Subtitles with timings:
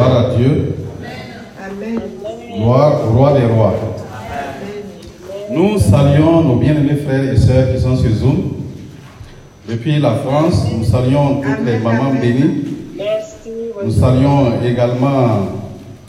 [0.00, 0.76] Gloire à Dieu.
[1.62, 2.00] Amen.
[2.56, 3.74] Gloire au roi des rois.
[5.50, 8.52] Nous saluons nos bien-aimés frères et sœurs qui sont sur Zoom.
[9.68, 12.64] Depuis la France, nous saluons toutes les mamans bénies.
[13.84, 15.48] Nous saluons également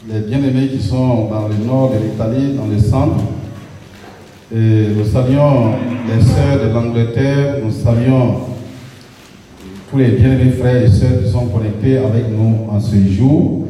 [0.08, 3.20] les bien-aimés qui sont dans le nord de l'Italie, dans le centre.
[4.56, 5.74] Et nous saluons
[6.08, 7.56] les sœurs de l'Angleterre.
[7.62, 8.51] Nous saluons
[9.92, 13.68] tous les bien-aimés frères et sœurs qui sont connectés avec nous en ce jour.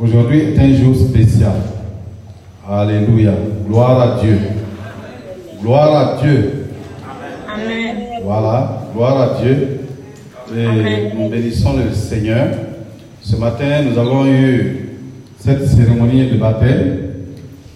[0.00, 1.54] Aujourd'hui est un jour spécial.
[2.68, 3.32] Alléluia.
[3.68, 4.38] Gloire à Dieu.
[5.60, 6.66] Gloire à Dieu.
[7.52, 7.96] Amen.
[8.22, 8.82] Voilà.
[8.94, 9.80] Gloire à Dieu.
[10.56, 12.50] Et nous bénissons le Seigneur.
[13.20, 14.88] Ce matin, nous avons eu
[15.40, 16.98] cette cérémonie de baptême.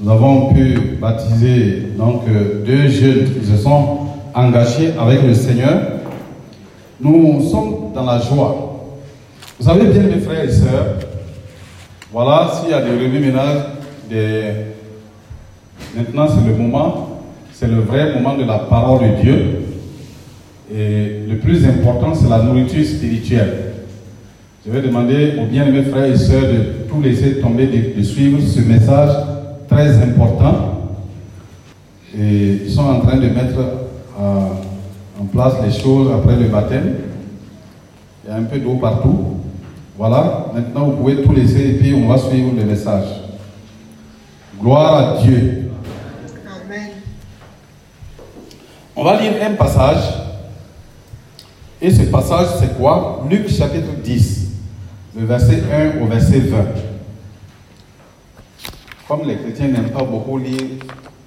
[0.01, 3.99] Nous avons pu baptiser donc euh, deux jeunes qui se sont
[4.33, 5.98] engagés avec le Seigneur.
[7.01, 8.75] Nous sommes dans la joie.
[9.59, 10.97] Vous savez bien, mes frères et sœurs,
[12.13, 13.63] voilà, s'il y a des revues ménages,
[14.11, 14.43] des...
[15.97, 17.21] maintenant c'est le moment,
[17.53, 19.61] c'est le vrai moment de la parole de Dieu.
[20.75, 23.75] Et le plus important, c'est la nourriture spirituelle.
[24.67, 28.41] Je vais demander aux bien-aimés frères et sœurs de tout laisser tomber, de, de suivre
[28.41, 29.11] ce message
[29.69, 30.91] très important.
[32.19, 33.59] Et ils sont en train de mettre
[34.21, 34.49] euh,
[35.21, 36.95] en place les choses après le baptême.
[38.25, 39.39] Il y a un peu d'eau partout.
[39.97, 43.09] Voilà, maintenant vous pouvez tout laisser et puis on va suivre le message.
[44.61, 45.71] Gloire à Dieu.
[46.47, 46.91] Amen.
[48.95, 50.03] On va lire un passage.
[51.81, 53.25] Et ce passage, c'est quoi?
[53.29, 54.51] Luc chapitre 10,
[55.17, 55.63] le verset
[55.99, 56.59] 1 au verset 20.
[59.07, 60.61] Comme les chrétiens n'aiment pas beaucoup lire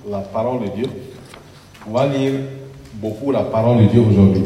[0.09, 0.86] la parole de Dieu,
[1.89, 2.34] on va lire
[2.94, 4.44] beaucoup la parole de Dieu aujourd'hui.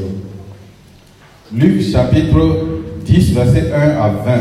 [1.54, 2.68] Luc chapitre
[3.06, 4.34] 10, verset 1 à 20.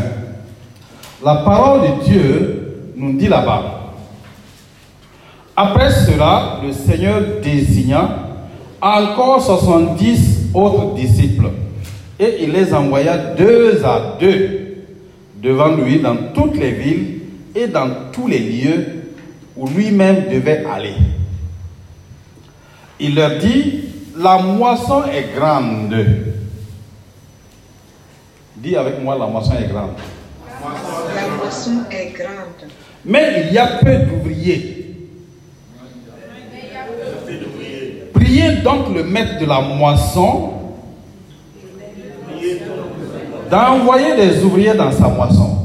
[1.25, 3.93] La parole de Dieu nous dit là-bas.
[5.57, 8.19] Après cela, le Seigneur désigna
[8.81, 11.51] encore 70 autres disciples
[12.19, 14.65] et il les envoya deux à deux
[15.43, 17.21] devant lui dans toutes les villes
[17.55, 18.87] et dans tous les lieux
[19.57, 20.95] où lui-même devait aller.
[22.99, 23.85] Il leur dit,
[24.17, 25.95] la moisson est grande.
[28.57, 29.91] Dis avec moi, la moisson est grande.
[31.15, 32.71] La moisson est grande.
[33.05, 34.81] Mais il y a peu d'ouvriers.
[38.15, 40.53] Priez donc le maître de la moisson
[43.51, 45.59] d'envoyer des ouvriers dans sa moisson.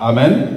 [0.00, 0.48] Amen.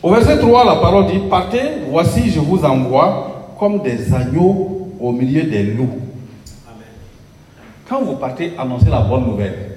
[0.00, 5.12] Au verset 3, la parole dit, partez, voici je vous envoie comme des agneaux au
[5.12, 5.98] milieu des loups.
[7.88, 9.76] Quand vous partez annoncer la bonne nouvelle,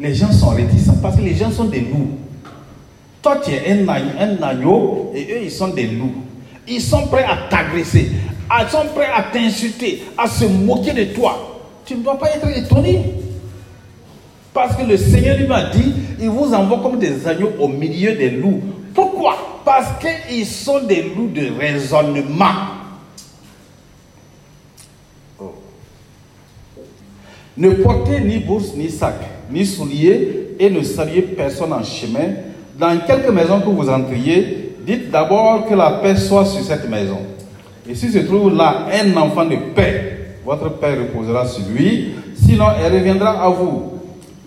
[0.00, 2.18] les gens sont réticents parce que les gens sont des loups.
[3.20, 6.14] Toi, tu es un agneau, un agneau et eux, ils sont des loups.
[6.68, 8.10] Ils sont prêts à t'agresser,
[8.60, 11.60] ils sont prêts à t'insulter, à se moquer de toi.
[11.84, 13.14] Tu ne dois pas être étonné.
[14.54, 18.14] Parce que le Seigneur lui m'a dit, il vous envoie comme des agneaux au milieu
[18.16, 18.60] des loups.
[18.94, 19.62] Pourquoi?
[19.64, 22.77] Parce qu'ils sont des loups de raisonnement.
[27.58, 29.16] Ne portez ni bourse, ni sac,
[29.50, 32.34] ni souliers, et ne saluez personne en chemin.
[32.78, 37.18] Dans quelque maison que vous entriez, dites d'abord que la paix soit sur cette maison.
[37.90, 42.66] Et si se trouve là un enfant de paix, votre paix reposera sur lui, sinon
[42.80, 43.94] elle reviendra à vous.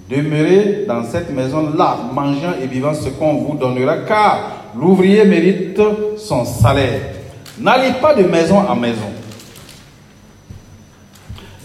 [0.09, 5.81] Demeurez dans cette maison-là, mangeant et vivant ce qu'on vous donnera, car l'ouvrier mérite
[6.17, 6.99] son salaire.
[7.59, 9.20] N'allez pas de maison en maison.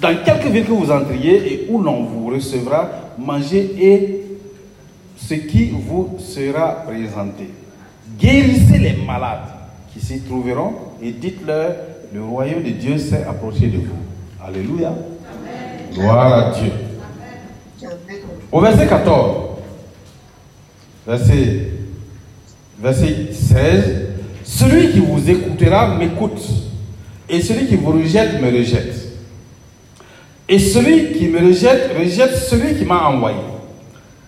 [0.00, 4.22] Dans quelque ville que vous entriez et où l'on vous recevra, mangez et
[5.16, 7.48] ce qui vous sera présenté.
[8.18, 9.48] Guérissez les malades
[9.92, 11.74] qui s'y trouveront et dites-leur,
[12.12, 14.44] le royaume de Dieu s'est approché de vous.
[14.44, 14.94] Alléluia.
[15.92, 16.70] Gloire à Dieu.
[17.82, 18.18] Amen.
[18.52, 19.36] Au verset 14,
[21.06, 21.70] verset,
[22.78, 24.06] verset 16,
[24.44, 26.42] celui qui vous écoutera m'écoute,
[27.28, 29.05] et celui qui vous rejette me rejette.
[30.48, 33.38] Et celui qui me rejette, rejette celui qui m'a envoyé.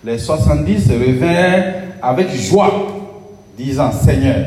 [0.03, 2.87] Les 70 revinrent avec joie,
[3.57, 4.45] disant, Seigneur,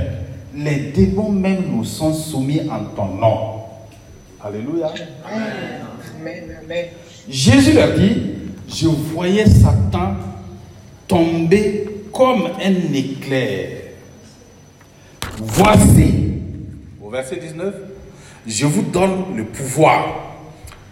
[0.54, 3.36] les démons même nous sont soumis en ton nom.
[4.42, 4.92] Alléluia.
[7.28, 8.22] Jésus leur dit,
[8.69, 10.14] je voyais Satan
[11.08, 13.69] tomber comme un éclair.
[15.38, 16.34] Voici,
[17.02, 17.74] au verset 19,
[18.46, 20.31] je vous donne le pouvoir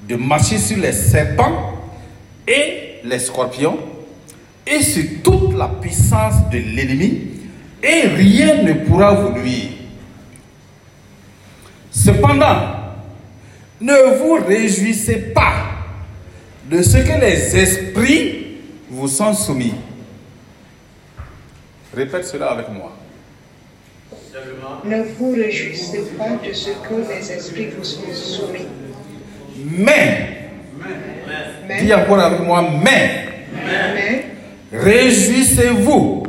[0.08, 1.74] de marcher sur les serpents
[2.46, 3.78] et les scorpions
[4.66, 7.22] et sur toute la puissance de l'ennemi,
[7.82, 9.70] et rien ne pourra vous nuire.
[11.90, 12.76] Cependant,
[13.80, 15.54] ne vous réjouissez pas
[16.70, 18.58] de ce que les esprits
[18.90, 19.74] vous sont soumis.
[21.94, 22.92] Répète cela avec moi.
[24.84, 28.66] Ne vous réjouissez pas de ce que les esprits vous sont soumis.
[29.64, 30.50] Mais,
[31.68, 33.28] Mais, dis encore avec moi, mais,
[33.94, 34.24] mais
[34.72, 36.22] réjouissez-vous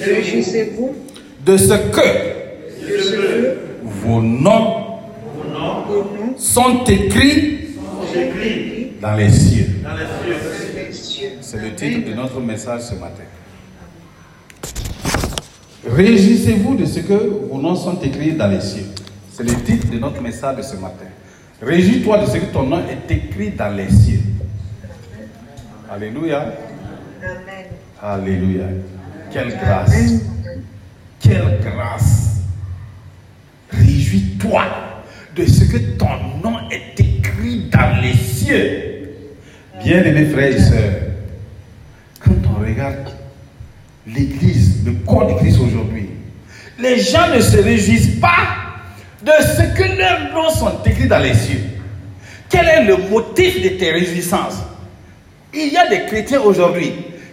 [0.00, 0.94] réjouissez-vous
[1.44, 2.00] de ce que
[2.86, 4.86] de ce que vos noms
[5.88, 9.66] vos noms sont écrits sont écrits dans les cieux.
[9.82, 11.28] dans les cieux.
[11.40, 13.24] C'est le titre de notre message ce matin.
[15.88, 17.14] Réjouissez-vous de ce que
[17.50, 18.86] vos noms sont écrits dans les cieux.
[19.32, 21.06] C'est le titre de notre message de ce matin.
[21.62, 24.20] Réjouis-toi de ce que ton nom est écrit dans les cieux.
[25.90, 26.52] Alléluia.
[27.22, 27.66] Amen.
[28.02, 28.64] Alléluia.
[29.32, 29.94] Quelle grâce.
[29.94, 30.20] Amen.
[31.18, 32.40] Quelle grâce.
[33.70, 34.64] Réjouis-toi
[35.34, 38.82] de ce que ton nom est écrit dans les cieux.
[39.82, 41.02] Bien-aimés frères et sœurs,
[42.20, 43.10] quand on regarde
[44.06, 46.10] l'Église, le corps de Christ aujourd'hui,
[46.78, 48.65] les gens ne se réjouissent pas
[49.26, 51.60] de ce que leurs noms sont écrits dans les cieux.
[52.48, 54.58] Quel est le motif de tes réjouissances?
[55.52, 56.92] Il y a des chrétiens aujourd'hui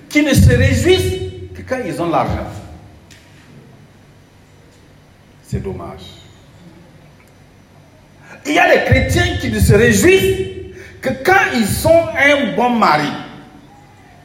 [0.10, 1.22] qui ne se réjouissent
[1.54, 2.48] que quand ils ont l'argent.
[5.44, 6.02] C'est dommage.
[8.48, 10.48] Il y a des chrétiens qui ne se réjouissent
[11.00, 13.10] que quand ils ont un bon mari,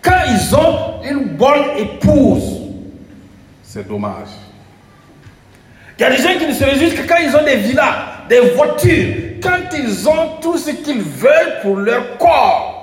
[0.00, 2.62] quand ils ont une bonne épouse.
[3.62, 4.48] C'est dommage.
[5.99, 8.29] Il y a des gens qui ne se réjouissent que quand ils ont des villas,
[8.29, 12.77] des voitures, quand ils ont tout ce qu'ils veulent pour leur corps.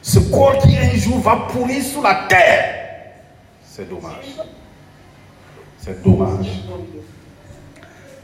[0.00, 2.74] Ce corps qui un jour va pourrir sous la terre.
[3.64, 4.36] C'est dommage.
[5.78, 6.46] C'est dommage.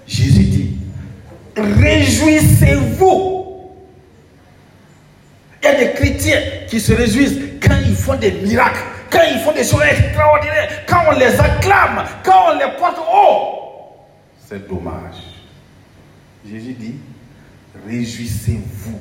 [0.06, 0.76] Jésus dit,
[1.56, 3.46] réjouissez-vous.
[5.62, 8.80] Il y a des chrétiens qui se réjouissent quand ils font des miracles,
[9.10, 13.59] quand ils font des choses extraordinaires, quand on les acclame, quand on les porte haut.
[14.50, 15.14] C'est dommage.
[16.44, 16.96] Jésus dit,
[17.86, 18.98] réjouissez-vous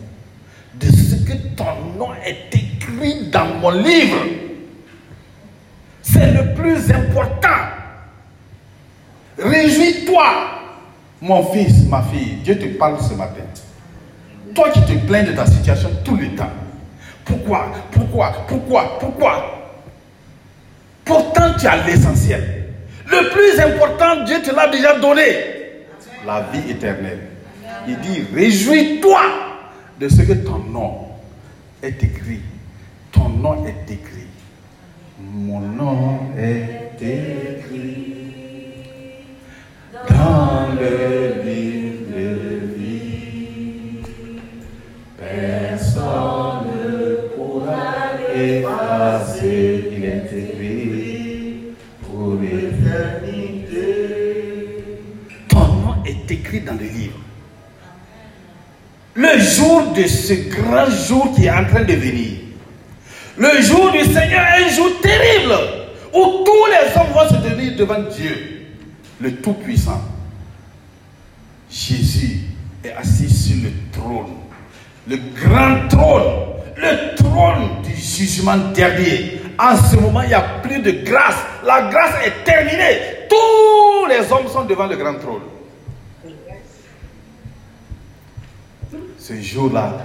[0.76, 4.26] de ce que ton nom est écrit dans mon livre.
[6.04, 7.48] C'est le plus important.
[9.40, 10.26] Réjouis-toi,
[11.20, 12.36] mon fils, ma fille.
[12.44, 13.42] Dieu te parle ce matin.
[14.54, 16.52] Toi qui te plains de ta situation tout le temps.
[17.26, 17.72] Pourquoi?
[17.92, 18.46] Pourquoi?
[18.48, 19.00] Pourquoi?
[19.00, 19.74] Pourquoi?
[21.04, 22.59] Pourtant, tu as l'essentiel.
[23.10, 25.24] Le plus important, Dieu te l'a déjà donné.
[26.26, 27.20] La vie éternelle.
[27.88, 29.22] Il dit, réjouis-toi
[30.00, 31.08] de ce que ton nom
[31.82, 32.42] est écrit.
[33.12, 34.28] Ton nom est écrit.
[35.20, 38.16] Mon nom est écrit
[40.08, 42.30] dans le livre de
[42.76, 44.04] vie.
[45.18, 47.96] Personne ne pourra
[48.34, 49.39] effacer.
[56.58, 57.20] Dans le livre.
[59.14, 62.40] Le jour de ce grand jour qui est en train de venir.
[63.38, 65.54] Le jour du Seigneur un jour terrible
[66.14, 68.66] où tous les hommes vont se tenir devant Dieu,
[69.22, 70.02] le Tout-Puissant.
[71.70, 72.42] Jésus
[72.84, 74.36] est assis sur le trône,
[75.08, 76.24] le grand trône,
[76.76, 79.42] le trône du jugement dernier.
[79.58, 81.38] En ce moment, il n'y a plus de grâce.
[81.66, 83.28] La grâce est terminée.
[83.30, 85.42] Tous les hommes sont devant le grand trône.
[89.18, 89.98] Ce jour-là,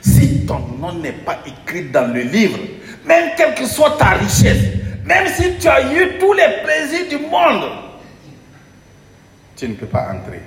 [0.00, 2.58] si ton nom n'est pas écrit dans le livre,
[3.06, 4.62] même quelle que soit ta richesse,
[5.04, 7.70] même si tu as eu tous les plaisirs du monde,
[9.56, 10.40] tu ne peux pas entrer.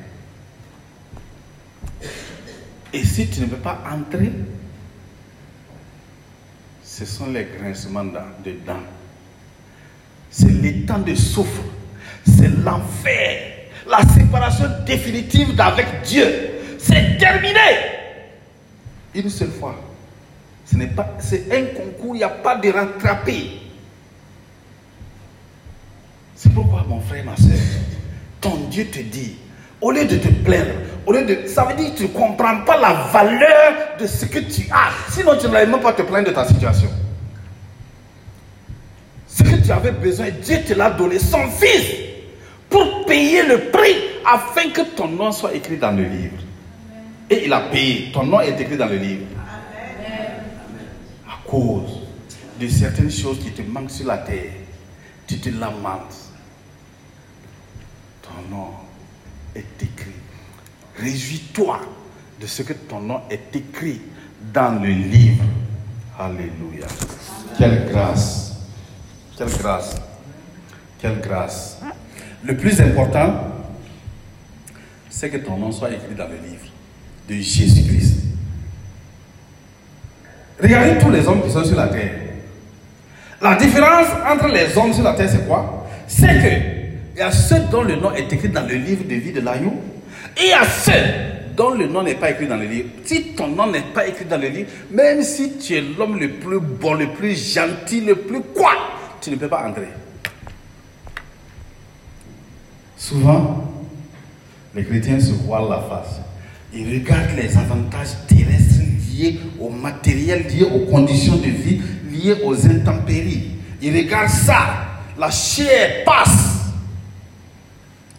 [2.93, 4.31] Et si tu ne peux pas entrer,
[6.83, 8.83] ce sont les grincements de dents.
[10.29, 11.63] C'est temps de souffre.
[12.25, 13.69] C'est l'enfer.
[13.87, 16.54] La séparation définitive d'avec Dieu.
[16.85, 17.59] C'est terminé.
[19.15, 19.75] Une seule fois.
[20.65, 23.61] Ce n'est pas, c'est un concours, il n'y a pas de rattraper.
[26.35, 27.57] C'est pourquoi, mon frère, ma soeur,
[28.41, 29.35] ton Dieu te dit,
[29.81, 30.73] au lieu de te plaindre,
[31.05, 34.25] au lieu de, ça veut dire que tu ne comprends pas la valeur de ce
[34.25, 35.11] que tu as.
[35.11, 36.89] Sinon, tu n'allais même pas te plaindre de ta situation.
[39.27, 41.95] Ce que tu avais besoin, Dieu te l'a donné, son fils,
[42.69, 46.37] pour payer le prix afin que ton nom soit écrit dans le livre.
[47.29, 48.11] Et il a payé.
[48.11, 49.25] Ton nom est écrit dans le livre.
[51.27, 52.01] À cause
[52.59, 54.51] de certaines choses qui te manquent sur la terre,
[55.27, 56.31] tu te lamentes.
[58.21, 58.67] Ton nom
[59.55, 60.11] est écrit.
[60.97, 61.81] Réjouis-toi
[62.39, 64.01] de ce que ton nom est écrit
[64.53, 65.43] dans le livre.
[66.17, 66.87] Alléluia.
[67.57, 68.55] Quelle grâce.
[69.37, 69.95] Quelle grâce.
[70.99, 71.79] Quelle grâce.
[72.43, 73.33] Le plus important,
[75.09, 76.65] c'est que ton nom soit écrit dans le livre
[77.29, 78.15] de Jésus-Christ.
[80.61, 82.11] Regardez tous les hommes qui sont sur la terre.
[83.41, 85.87] La différence entre les hommes sur la terre, c'est quoi?
[86.07, 86.75] C'est que
[87.15, 89.39] il y a ceux dont le nom est écrit dans le livre de vie de
[89.39, 89.73] l'agneau,
[90.35, 90.91] et il y a ceux
[91.55, 92.89] dont le nom n'est pas écrit dans le livre.
[93.05, 96.31] Si ton nom n'est pas écrit dans le livre, même si tu es l'homme le
[96.31, 98.73] plus bon, le plus gentil, le plus quoi,
[99.21, 99.87] tu ne peux pas entrer.
[102.97, 103.71] Souvent,
[104.73, 106.19] les chrétiens se voilent la face.
[106.75, 112.67] Ils regardent les avantages terrestres liés au matériel, liés aux conditions de vie, liés aux
[112.67, 113.51] intempéries.
[113.81, 114.57] Ils regardent ça.
[115.17, 116.73] La chair passe.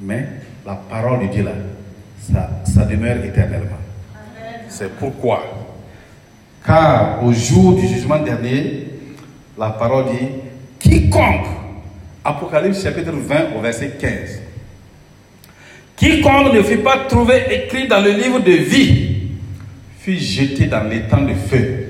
[0.01, 0.27] Mais
[0.65, 1.53] la parole de Dieu là,
[2.33, 3.77] ça, ça demeure éternellement.
[4.69, 5.43] C'est pourquoi.
[6.65, 8.89] Car au jour du jugement dernier,
[9.59, 10.29] la parole dit,
[10.79, 11.47] quiconque,
[12.25, 14.11] Apocalypse chapitre 20 au verset 15,
[15.97, 19.17] quiconque ne fut pas trouvé écrit dans le livre de vie,
[19.99, 21.87] fut jeté dans l'étang de feu.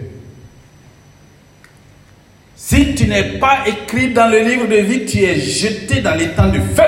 [2.55, 6.49] Si tu n'es pas écrit dans le livre de vie, tu es jeté dans l'étang
[6.49, 6.83] de feu.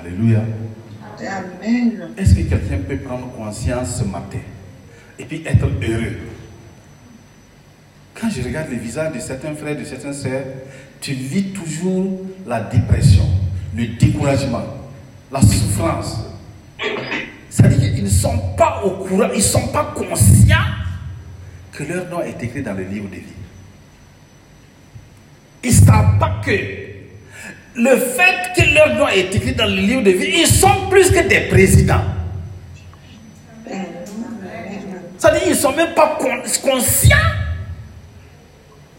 [0.00, 0.44] Alléluia.
[1.20, 2.10] Amen.
[2.16, 4.38] Est-ce que quelqu'un peut prendre conscience ce matin
[5.18, 6.16] et puis être heureux?
[8.20, 10.42] Quand je regarde les visages de certains frères, de certaines sœurs,
[11.00, 13.24] tu vis toujours la dépression,
[13.76, 14.64] le découragement,
[15.30, 16.16] la souffrance.
[17.48, 20.56] C'est-à-dire qu'ils ne sont pas au courant, ils ne sont pas conscients
[21.72, 23.22] que leur nom est écrit dans le livre de vie.
[25.62, 26.50] Ils ne savent pas que
[27.76, 31.10] le fait que leur nom est écrit dans le livre de vie, ils sont plus
[31.10, 32.02] que des présidents.
[35.18, 37.16] C'est-à-dire qu'ils ne sont même pas con- conscients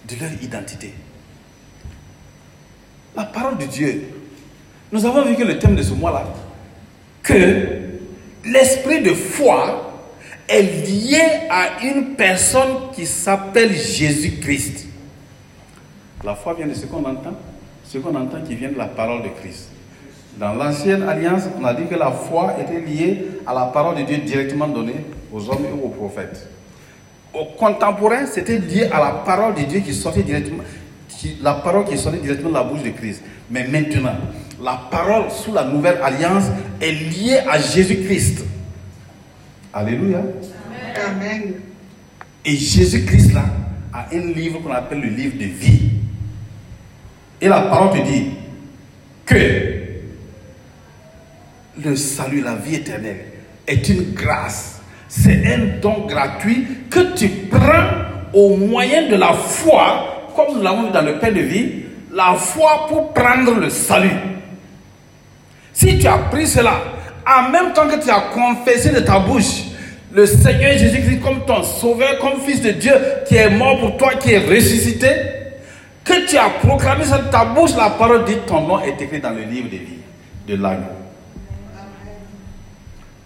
[0.10, 0.94] de leur identité.
[3.16, 4.04] La parole de Dieu.
[4.92, 6.26] Nous avons vu que le thème de ce mois-là,
[7.22, 7.68] que
[8.46, 9.86] l'esprit de foi
[10.48, 14.88] est lié à une personne qui s'appelle Jésus-Christ.
[16.24, 17.34] La foi vient de ce qu'on entend,
[17.84, 19.70] ce qu'on entend qui vient de la parole de Christ.
[20.38, 24.04] Dans l'ancienne alliance, on a dit que la foi était liée à la parole de
[24.04, 26.48] Dieu directement donnée aux hommes et aux prophètes.
[27.34, 30.64] Au contemporain, c'était lié à la parole de Dieu qui sortait directement,
[31.08, 33.22] qui- la parole qui sortait directement de la bouche de Christ.
[33.52, 34.16] Mais maintenant,
[34.62, 36.46] la parole sous la nouvelle alliance
[36.82, 38.44] est liée à Jésus-Christ.
[39.74, 40.22] Alléluia.
[41.08, 41.54] Amen.
[42.44, 43.46] Et Jésus-Christ là
[43.94, 45.92] a un livre qu'on appelle le livre de vie.
[47.42, 48.26] Et la parole te dit
[49.26, 49.36] que
[51.84, 53.22] le salut, la vie éternelle
[53.68, 54.82] est une grâce.
[55.08, 57.90] C'est un don gratuit que tu prends
[58.34, 61.72] au moyen de la foi, comme nous l'avons vu dans le Père de vie,
[62.14, 64.10] la foi pour prendre le salut.
[65.74, 66.74] Si tu as pris cela,
[67.26, 69.64] en même temps que tu as confessé de ta bouche
[70.12, 72.94] le Seigneur Jésus-Christ comme ton sauveur, comme fils de Dieu,
[73.28, 75.10] qui est mort pour toi, qui est ressuscité,
[76.04, 79.30] que tu as proclamé de ta bouche, la parole dit ton nom est écrit dans
[79.30, 80.00] le livre de vie
[80.48, 80.86] de l'agneau.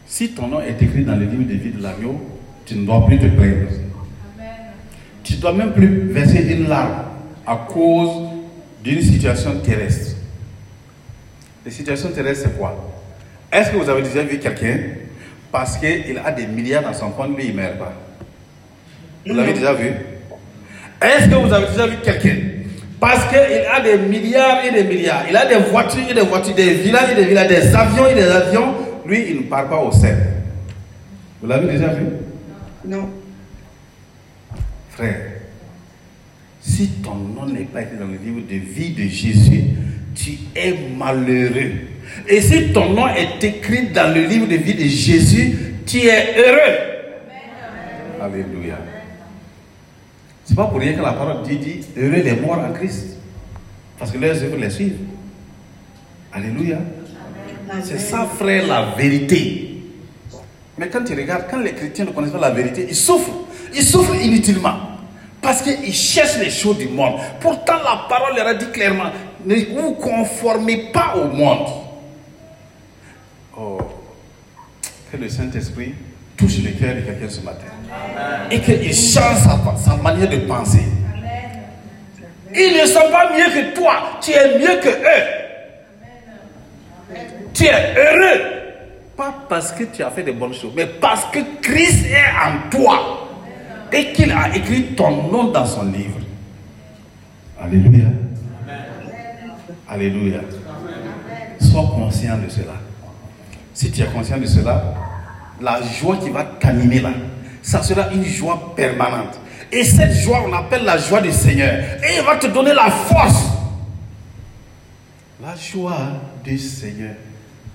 [0.05, 2.19] Si ton nom est écrit dans le livre de vie de l'agneau,
[2.65, 3.69] tu ne dois plus te plaindre.
[5.23, 7.03] Tu ne dois même plus verser une larme
[7.45, 8.29] à cause
[8.83, 10.15] d'une situation terrestre.
[11.65, 12.91] Les situations terrestres, c'est quoi?
[13.51, 14.77] Est-ce que vous avez déjà vu quelqu'un
[15.51, 17.93] parce qu'il a des milliards dans son compte, lui, il ne meurt pas?
[19.25, 19.91] Vous l'avez déjà vu?
[21.01, 22.35] Est-ce que vous avez déjà vu quelqu'un
[23.03, 26.55] parce qu'il a des milliards et des milliards, il a des voitures et des voitures,
[26.55, 29.77] des villas et des villas, des avions et des avions, lui, il ne part pas
[29.77, 30.17] au ciel.
[31.41, 32.05] Vous l'avez déjà vu?
[32.85, 33.09] Non.
[34.89, 35.33] Frère,
[36.61, 39.63] si ton nom n'est pas écrit dans le livre de vie de Jésus,
[40.15, 41.71] tu es malheureux.
[42.27, 46.37] Et si ton nom est écrit dans le livre de vie de Jésus, tu es
[46.37, 47.29] heureux.
[48.21, 48.77] Alléluia.
[50.45, 53.17] C'est pas pour rien que la parole de Dieu dit heureux les morts en Christ.
[53.97, 54.99] Parce que leurs œuvres les suivent.
[56.31, 56.79] Alléluia.
[57.83, 59.72] C'est ça, frère, la vérité.
[60.77, 63.31] Mais quand tu regardes, quand les chrétiens ne connaissent pas la vérité, ils souffrent.
[63.73, 64.75] Ils souffrent inutilement.
[65.41, 67.19] Parce qu'ils cherchent les choses du monde.
[67.39, 69.11] Pourtant, la parole leur a dit clairement,
[69.45, 71.67] ne vous conformez pas au monde.
[73.57, 73.77] Oh,
[75.11, 75.93] que le Saint-Esprit
[76.37, 77.65] touche le cœur de quelqu'un ce matin.
[78.49, 80.85] Et qu'il change sa, sa manière de penser.
[82.55, 85.43] Ils ne sont pas mieux que toi, tu es mieux que eux.
[87.53, 88.62] Tu es heureux.
[89.15, 92.69] Pas parce que tu as fait de bonnes choses, mais parce que Christ est en
[92.69, 93.19] toi.
[93.91, 96.19] Et qu'il a écrit ton nom dans son livre.
[97.61, 98.07] Alléluia.
[99.87, 100.39] Alléluia.
[101.59, 102.73] Sois conscient de cela.
[103.73, 104.95] Si tu es conscient de cela,
[105.61, 107.11] la joie qui va t'animer là,
[107.61, 109.39] ça sera une joie permanente.
[109.71, 111.83] Et cette joie, on appelle la joie du Seigneur.
[112.03, 113.45] Et il va te donner la force.
[115.41, 115.97] La joie
[116.43, 117.13] du Seigneur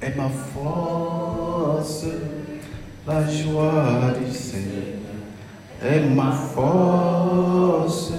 [0.03, 2.07] est ma force.
[3.07, 4.99] La joie du Seigneur
[5.83, 8.13] est ma force.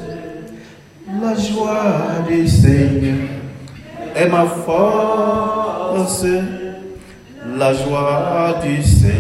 [1.22, 3.28] La joie du Seigneur
[4.16, 6.26] est ma force.
[7.58, 9.16] La joie du Seigneur.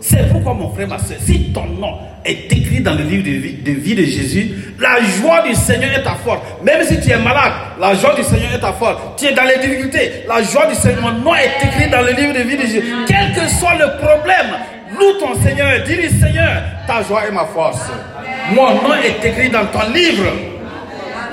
[0.00, 3.30] C'est pourquoi mon frère, ma soeur, si ton nom est écrit dans le livre de
[3.30, 6.40] vie, de vie de Jésus, la joie du Seigneur est ta force.
[6.62, 9.00] Même si tu es malade, la joie du Seigneur est ta force.
[9.16, 12.12] Tu es dans les difficultés, la joie du Seigneur, mon nom est écrit dans le
[12.12, 12.94] livre de vie de Jésus.
[13.06, 14.58] Quel que soit le problème,
[14.98, 17.80] loue ton Seigneur, dis-lui Seigneur, ta joie est ma force.
[18.54, 20.24] Mon nom est écrit dans ton livre.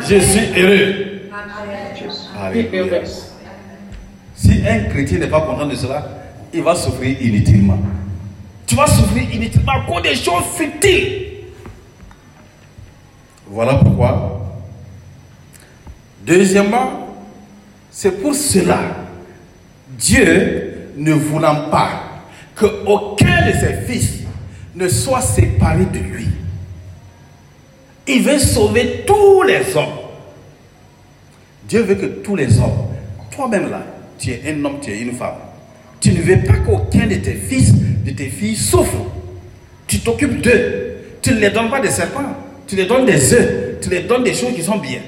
[0.08, 0.94] Je suis heureux.
[2.39, 3.01] Alléluia.
[4.36, 6.08] Si un chrétien n'est pas content de cela,
[6.53, 7.79] il va souffrir inutilement.
[8.68, 11.28] Tu vas souffrir inutilement à cause des choses futiles.
[13.48, 14.42] Voilà pourquoi.
[16.26, 17.16] Deuxièmement,
[17.90, 18.80] c'est pour cela,
[19.98, 22.04] Dieu ne voulant pas
[22.56, 24.20] qu'aucun de ses fils
[24.76, 26.28] ne soit séparé de lui,
[28.08, 29.98] il veut sauver tous les hommes.
[31.68, 32.88] Dieu veut que tous les hommes,
[33.32, 33.82] toi-même là,
[34.18, 35.36] tu es un homme, tu es une femme.
[36.00, 37.74] Tu ne veux pas qu'aucun de tes fils,
[38.08, 39.06] de tes filles souffre.
[39.86, 40.96] Tu t'occupes d'eux.
[41.22, 42.36] Tu ne les donnes pas des serpents.
[42.66, 43.82] Tu les donnes des œufs.
[43.82, 45.02] Tu les donnes des choses qui sont bien.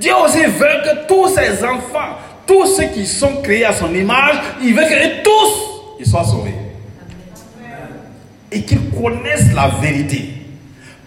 [0.00, 4.36] Dieu aussi veut que tous ses enfants, tous ceux qui sont créés à son image,
[4.62, 6.54] il veut que tous ils soient sauvés.
[8.50, 10.30] Et qu'ils connaissent la vérité.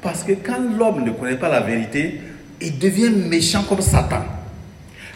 [0.03, 2.21] Parce que quand l'homme ne connaît pas la vérité,
[2.61, 4.23] il devient méchant comme Satan.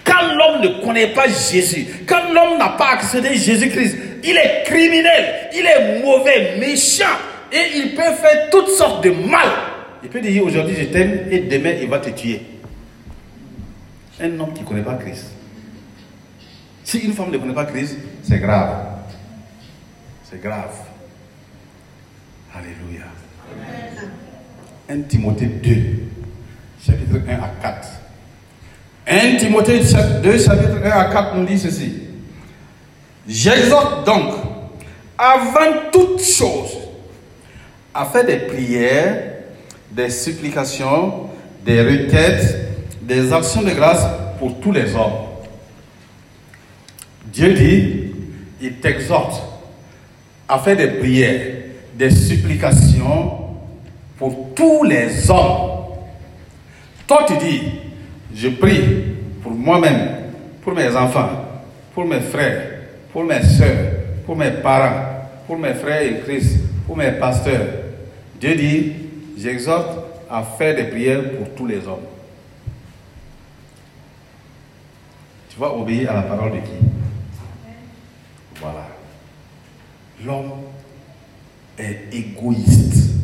[0.04, 5.50] Quand l'homme ne connaît pas Jésus, quand l'homme n'a pas à Jésus-Christ, il est criminel,
[5.54, 7.06] il est mauvais, méchant,
[7.52, 9.48] et il peut faire toutes sortes de mal.
[10.04, 12.42] Il peut dire aujourd'hui je t'aime et demain il va te tuer.
[14.20, 15.32] Un homme qui ne connaît pas Christ.
[16.84, 18.78] Si une femme ne connaît pas Christ, c'est grave.
[20.24, 20.74] C'est grave.
[22.56, 23.06] Alléluia.
[24.90, 25.76] 1 Timothée 2,
[26.82, 27.88] chapitre 1 à 4.
[29.08, 29.80] 1 Timothée
[30.24, 32.07] 2, chapitre 1 à 4 nous dit ceci.
[33.28, 34.34] J'exhorte donc,
[35.18, 36.78] avant toute chose,
[37.94, 39.34] à faire des prières,
[39.92, 41.30] des supplications,
[41.66, 42.56] des requêtes,
[43.02, 44.06] des actions de grâce
[44.40, 45.26] pour tous les hommes.
[47.26, 48.12] Dieu dit,
[48.62, 49.42] il t'exhorte
[50.48, 51.56] à faire des prières,
[51.96, 53.32] des supplications
[54.18, 55.72] pour tous les hommes.
[57.06, 57.62] Toi, tu dis,
[58.34, 58.82] je prie
[59.44, 60.10] pour moi-même,
[60.62, 61.30] pour mes enfants,
[61.94, 62.77] pour mes frères,
[63.18, 63.94] pour mes soeurs,
[64.28, 67.66] pour mes parents, pour mes frères et Christ, pour mes pasteurs.
[68.40, 68.94] Dieu dit,
[69.36, 69.98] j'exhorte
[70.30, 72.06] à faire des prières pour tous les hommes.
[75.50, 76.78] Tu vas obéir à la parole de qui?
[78.62, 78.86] Voilà.
[80.24, 80.52] L'homme
[81.80, 83.16] est égoïste.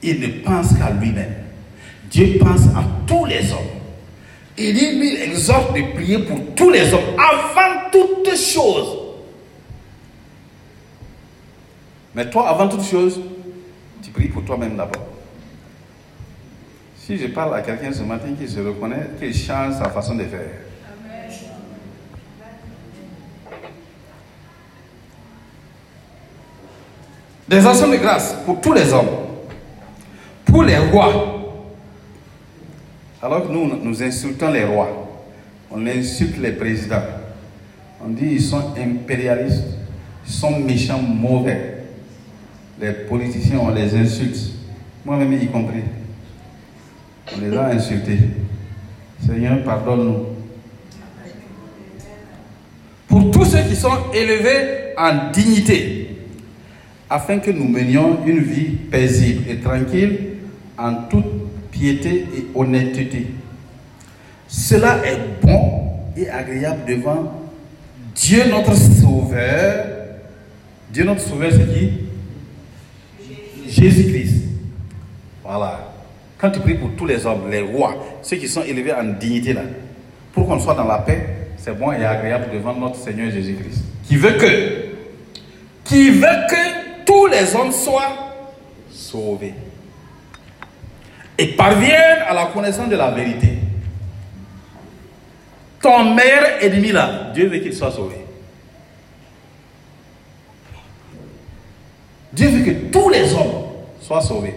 [0.00, 1.34] Il ne pense qu'à lui-même.
[2.08, 3.83] Dieu pense à tous les hommes.
[4.56, 8.98] Il dit, lui, exhorte de prier pour tous les hommes avant toutes choses.
[12.14, 13.20] Mais toi, avant toute chose,
[14.02, 15.02] tu pries pour toi-même d'abord.
[16.96, 20.24] Si je parle à quelqu'un ce matin qui se reconnaît, qu'il change sa façon de
[20.24, 20.40] faire.
[27.48, 29.10] Des actions de grâce pour tous les hommes,
[30.46, 31.33] pour les rois.
[33.24, 35.10] Alors que nous, nous insultons les rois,
[35.70, 37.00] on insulte les présidents.
[38.04, 39.64] On dit ils sont impérialistes,
[40.26, 41.86] ils sont méchants, mauvais.
[42.78, 44.36] Les politiciens, on les insulte.
[45.06, 45.84] Moi-même y compris.
[47.34, 48.18] On les a insultés.
[49.26, 50.26] Seigneur, pardonne-nous.
[53.08, 56.18] Pour tous ceux qui sont élevés en dignité,
[57.08, 60.18] afin que nous menions une vie paisible et tranquille
[60.76, 61.43] en toute
[61.74, 63.26] piété et honnêteté.
[64.46, 67.32] Cela est bon et agréable devant
[68.14, 69.86] Dieu notre Sauveur,
[70.90, 71.90] Dieu notre sauveur, c'est qui?
[73.66, 74.44] Jésus-Christ.
[75.42, 75.92] Voilà.
[76.38, 79.52] Quand tu pries pour tous les hommes, les rois, ceux qui sont élevés en dignité
[79.52, 79.62] là,
[80.32, 83.82] pour qu'on soit dans la paix, c'est bon et agréable devant notre Seigneur Jésus-Christ.
[84.06, 84.84] Qui veut que,
[85.82, 88.36] qui veut que tous les hommes soient
[88.90, 89.54] sauvés
[91.38, 93.58] et parviennent à la connaissance de la vérité.
[95.80, 98.16] Ton meilleur ennemi là, Dieu veut qu'il soit sauvé.
[102.32, 103.64] Dieu veut que tous les hommes
[104.00, 104.54] soient sauvés.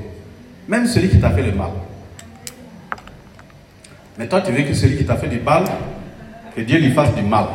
[0.68, 1.70] Même celui qui t'a fait le mal.
[4.18, 5.64] Mais toi, tu veux que celui qui t'a fait du mal,
[6.56, 7.46] que Dieu lui fasse du mal.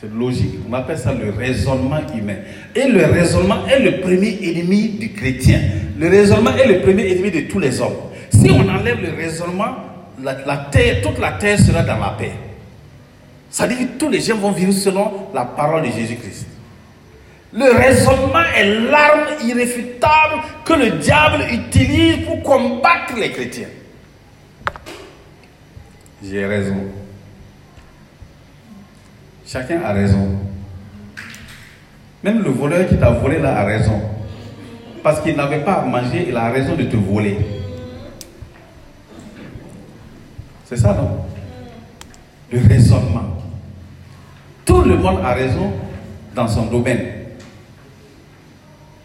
[0.00, 0.56] C'est logique.
[0.68, 2.36] On appelle ça le raisonnement humain.
[2.74, 5.60] Et le raisonnement est le premier ennemi du chrétien.
[5.98, 7.96] Le raisonnement est le premier ennemi de tous les hommes.
[8.30, 9.74] Si on enlève le raisonnement,
[10.22, 10.34] la,
[10.70, 12.32] terre, toute la terre sera dans la paix.
[13.50, 16.46] Ça dit que tous les gens vont vivre selon la parole de Jésus-Christ.
[17.54, 23.68] Le raisonnement est l'arme irréfutable que le diable utilise pour combattre les chrétiens.
[26.22, 26.76] J'ai raison.
[29.46, 30.28] Chacun a raison.
[32.24, 34.00] Même le voleur qui t'a volé là a raison.
[35.02, 37.38] Parce qu'il n'avait pas à manger, il a raison de te voler.
[40.64, 41.20] C'est ça, non?
[42.52, 43.36] Le raisonnement.
[44.64, 45.70] Tout le monde a raison
[46.34, 47.00] dans son domaine.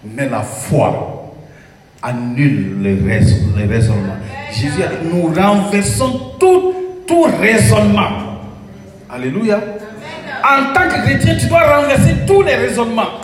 [0.03, 1.35] Mais la foi
[2.01, 3.21] annule le, rais-
[3.55, 4.15] le raisonnement.
[4.51, 6.73] Jésus nous renversons tout,
[7.07, 8.09] tout raisonnement.
[9.07, 9.59] Alléluia.
[10.43, 13.21] En tant que chrétien, tu dois renverser tous les raisonnements.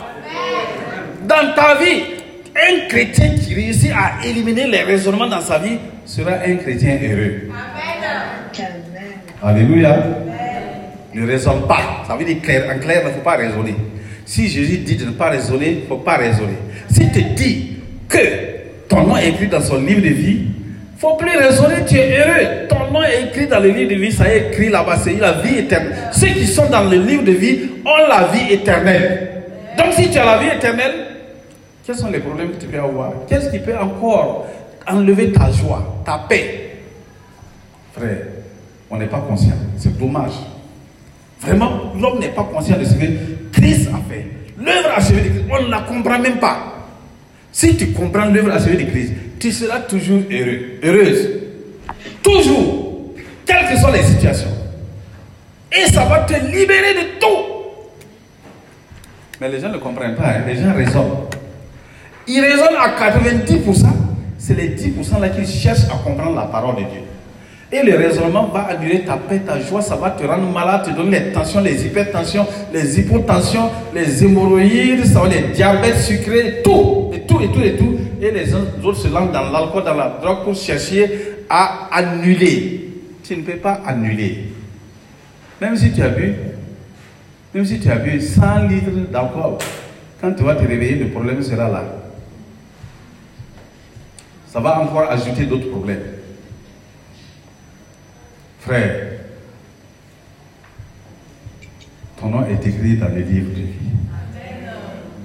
[1.26, 2.02] Dans ta vie,
[2.54, 7.50] un chrétien qui réussit à éliminer les raisonnements dans sa vie sera un chrétien heureux.
[7.50, 7.98] Amen.
[9.42, 10.04] Alléluia.
[11.14, 12.04] Ne raisonne pas.
[12.06, 12.64] Ça veut dire clair.
[12.74, 13.74] En clair, il ne faut pas raisonner.
[14.24, 16.58] Si Jésus dit de ne pas raisonner, il ne faut pas raisonner.
[16.90, 17.78] S'il te dit
[18.08, 18.18] que
[18.88, 20.46] ton nom est écrit dans son livre de vie,
[20.98, 22.66] faut plus raisonner, tu es heureux.
[22.68, 25.32] Ton nom est écrit dans le livre de vie, ça est écrit là-bas, c'est la
[25.32, 25.96] vie éternelle.
[26.12, 29.30] Ceux qui sont dans le livre de vie ont la vie éternelle.
[29.76, 31.06] Donc si tu as la vie éternelle,
[31.86, 33.12] quels sont les problèmes que tu peux avoir?
[33.28, 34.46] Qu'est-ce qui peut encore
[34.86, 36.72] enlever ta joie, ta paix?
[37.96, 38.18] Frère,
[38.90, 39.56] on n'est pas conscient.
[39.76, 40.32] C'est dommage.
[41.40, 43.06] Vraiment, l'homme n'est pas conscient de ce que
[43.52, 44.26] Christ a fait.
[44.58, 46.58] L'œuvre achevée de Christ, on ne la comprend même pas.
[47.52, 50.20] Si tu comprends l'œuvre achevée de Christ, tu seras toujours
[50.82, 51.28] heureuse.
[52.22, 53.14] Toujours.
[53.46, 54.50] Quelles que soient les situations.
[55.72, 57.26] Et ça va te libérer de tout.
[59.40, 60.42] Mais les gens ne comprennent pas, hein.
[60.46, 61.28] les gens raisonnent.
[62.26, 63.86] Ils raisonnent à 90%,
[64.38, 67.00] c'est les 10% là qui cherchent à comprendre la parole de Dieu.
[67.70, 70.90] Et le raisonnement va annuler ta paix, ta joie, ça va te rendre malade, te
[70.90, 77.40] donner les tensions, les hypertensions, les hypotensions, les hémorroïdes, les diabètes sucrés, tout, et tout,
[77.40, 77.98] et tout, et tout.
[78.20, 82.90] Et les autres se lancent dans l'alcool, dans la drogue pour chercher à annuler.
[83.22, 84.52] Tu ne peux pas annuler.
[85.60, 86.34] Même si tu as bu,
[87.54, 89.58] même si tu as bu 100 litres d'alcool,
[90.20, 91.84] quand tu vas te réveiller, le problème sera là.
[94.48, 96.02] Ça va encore ajouter d'autres problèmes.
[98.60, 99.12] Frère,
[102.20, 103.88] ton nom est écrit dans le livre de vie.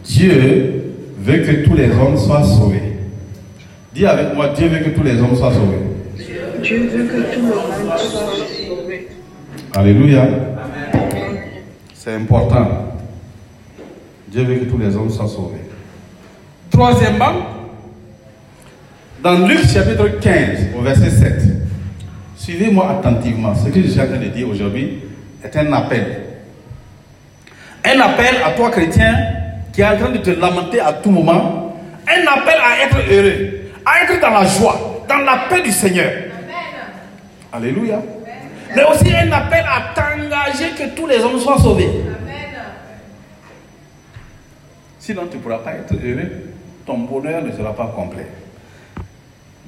[0.04, 0.83] Dieu
[1.24, 2.94] veut que tous les hommes soient sauvés.
[3.94, 5.78] Dis avec moi, Dieu veut que tous les hommes soient sauvés.
[6.62, 9.08] Dieu veut que tout le monde soit sauvé.
[9.74, 10.28] Alléluia.
[11.94, 12.96] C'est important.
[14.28, 15.62] Dieu veut que tous les hommes soient sauvés.
[16.70, 17.34] Troisièmement,
[19.22, 21.42] dans Luc chapitre 15, au verset 7,
[22.36, 23.54] suivez-moi attentivement.
[23.56, 25.00] Ce que je suis en train de dire aujourd'hui
[25.44, 26.22] est un appel.
[27.86, 29.14] Un appel à toi, chrétien,
[29.74, 31.76] qui est en train de te lamenter à tout moment.
[32.08, 36.12] Un appel à être heureux, à être dans la joie, dans la paix du Seigneur.
[37.52, 38.02] Alléluia.
[38.76, 41.90] Mais aussi un appel à t'engager que tous les hommes soient sauvés.
[45.00, 46.30] Sinon, tu ne pourras pas être heureux.
[46.86, 48.28] Ton bonheur ne sera pas complet.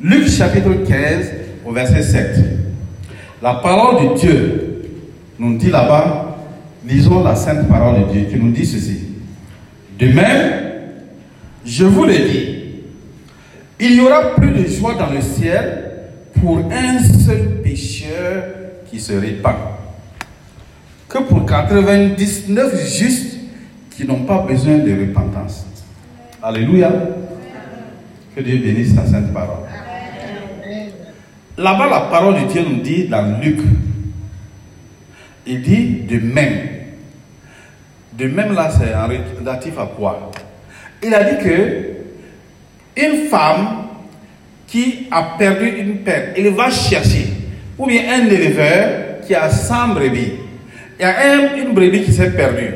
[0.01, 1.31] Luc chapitre 15,
[1.65, 2.35] au verset 7.
[3.41, 4.81] La parole de Dieu
[5.39, 6.37] nous dit là-bas,
[6.85, 9.04] lisons la sainte parole de Dieu qui nous dit ceci.
[9.99, 10.53] De même,
[11.65, 12.55] je vous le dis,
[13.79, 15.91] il y aura plus de joie dans le ciel
[16.41, 18.43] pour un seul pécheur
[18.89, 19.55] qui se répand
[21.07, 23.37] que pour 99 justes
[23.91, 25.65] qui n'ont pas besoin de repentance.
[26.43, 26.91] Alléluia.
[28.35, 29.63] Que Dieu bénisse sa sainte parole.
[31.57, 33.59] Là-bas, la parole de Dieu nous dit dans Luc,
[35.47, 36.74] il dit de même.
[38.17, 38.93] De même là, c'est
[39.39, 40.31] relatif à quoi
[41.03, 41.85] Il a dit que
[42.97, 43.67] une femme
[44.67, 47.27] qui a perdu une paire, elle va chercher,
[47.77, 50.31] ou bien un éleveur qui a 100 brebis,
[50.97, 52.73] il y a un- une brebis qui s'est perdue.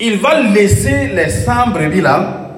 [0.00, 2.50] Il va laisser les 100 brebis là,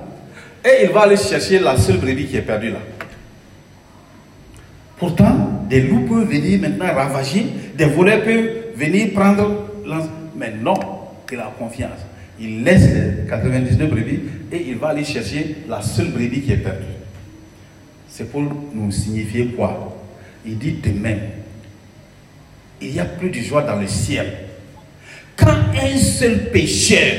[0.65, 2.79] et il va aller chercher la seule brebis qui est perdue là.
[4.97, 9.69] Pourtant, des loups peuvent venir maintenant ravager, des voleurs peuvent venir prendre.
[10.37, 10.75] Mais non,
[11.31, 12.01] il a confiance.
[12.41, 16.57] Il laisse les 99 brebis et il va aller chercher la seule brebis qui est
[16.57, 16.85] perdue.
[18.09, 19.97] C'est pour nous signifier quoi?
[20.45, 21.21] Il dit de même,
[22.81, 24.27] il y a plus de joie dans le ciel.
[25.37, 27.15] Quand un seul pécheur,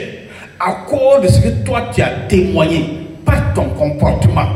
[0.59, 4.47] à cause de ce que toi tu as témoigné par ton comportement,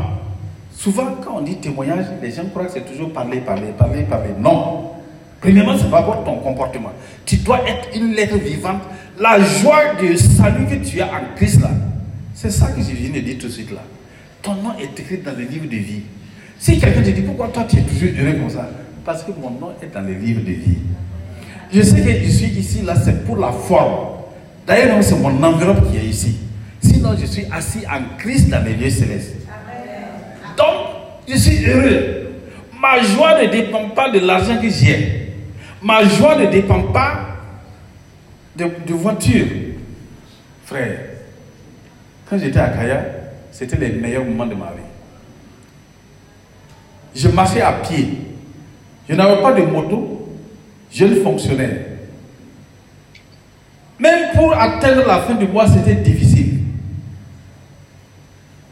[0.72, 4.30] souvent quand on dit témoignage, les gens croient que c'est toujours parler, parler, parler, parler.
[4.38, 4.92] Non.
[5.40, 6.90] Premièrement, c'est pas pour ton comportement.
[7.24, 8.82] Tu dois être une lettre vivante.
[9.20, 11.70] La joie de salut que tu as en Christ là,
[12.34, 13.82] c'est ça que je viens de dire tout de suite là.
[14.42, 16.02] Ton nom est écrit dans le livre de vie.
[16.58, 18.68] Si quelqu'un te dit pourquoi toi tu es toujours heureux comme ça,
[19.04, 20.78] parce que mon nom est dans le livre de vie.
[21.72, 24.20] Je sais que je suis ici, là, c'est pour la forme.
[24.66, 26.36] D'ailleurs, c'est mon enveloppe qui est ici.
[26.80, 29.34] Sinon, je suis assis en Christ dans les lieux célestes.
[30.56, 30.66] Donc,
[31.28, 32.30] je suis heureux.
[32.80, 35.32] Ma joie ne dépend pas de l'argent que j'ai.
[35.82, 37.27] Ma joie ne dépend pas
[38.58, 39.46] de, de voiture.
[40.64, 40.98] Frère,
[42.28, 43.04] quand j'étais à Kaya,
[43.52, 44.88] c'était les meilleurs moments de ma vie.
[47.14, 48.08] Je marchais à pied.
[49.08, 50.28] Je n'avais pas de moto.
[50.92, 51.76] Jeune fonctionnaire.
[53.98, 56.60] Même pour atteindre la fin du mois, c'était difficile.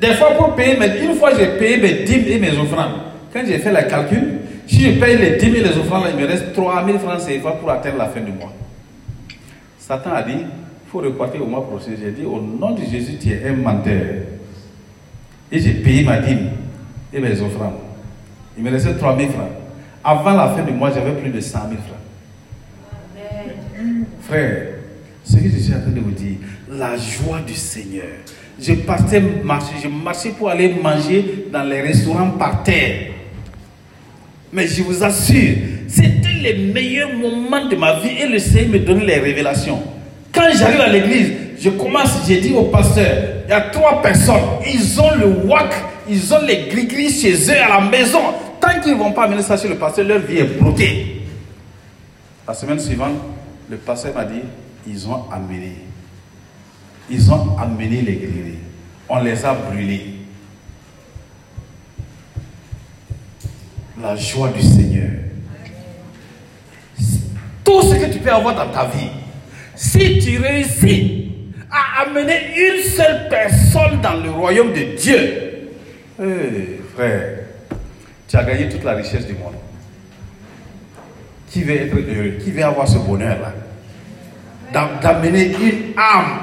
[0.01, 3.01] Des fois, pour payer, mes, une fois j'ai payé mes dîmes et mes offrandes.
[3.33, 6.27] Quand j'ai fait le calcul, si je paye les dîmes et les offrandes, il me
[6.27, 8.53] reste 3000 francs CFA pour atteindre la fin du mois.
[9.87, 11.93] Satan a dit, il faut repartir au mois prochain.
[12.01, 14.25] J'ai dit, au nom de Jésus, tu es un menteur.
[15.53, 16.51] Et j'ai payé ma dîme
[17.13, 17.75] et mes offrandes.
[18.59, 19.51] Il me restait 3000 francs.
[20.03, 21.97] Avant la fin du mois, j'avais plus de 100 000 francs.
[24.23, 24.67] Frère,
[25.23, 28.07] ce que je suis en train de vous dire, la joie du Seigneur.
[28.61, 33.13] Je partais marcher, je marchais pour aller manger dans les restaurants par terre.
[34.53, 35.55] Mais je vous assure,
[35.89, 39.83] c'était les meilleurs moments de ma vie et le Seigneur me donnait les révélations.
[40.33, 43.07] Quand j'arrive à l'église, je commence, j'ai dit au pasteur,
[43.47, 45.75] il y a trois personnes, ils ont le WAC,
[46.09, 48.21] ils ont les gris-gris chez eux à la maison.
[48.61, 51.23] Tant qu'ils ne vont pas amener ça chez le pasteur, leur vie est bloquée.
[52.47, 53.17] La semaine suivante,
[53.71, 54.43] le pasteur m'a dit,
[54.87, 55.73] ils ont amené.
[57.11, 58.59] Ils ont amené les grillés.
[59.09, 60.15] On les a brûlés.
[64.03, 65.11] La joie du Seigneur.
[67.67, 69.11] Tout ce que tu peux avoir dans ta vie,
[69.75, 71.33] si tu réussis
[71.71, 75.69] à amener une seule personne dans le royaume de Dieu,
[76.23, 77.23] eh, frère,
[78.29, 79.55] tu as gagné toute la richesse du monde.
[81.51, 82.35] Qui veut être heureux?
[82.43, 83.53] Qui veut avoir ce bonheur-là?
[84.73, 86.39] D'am- D'amener une âme,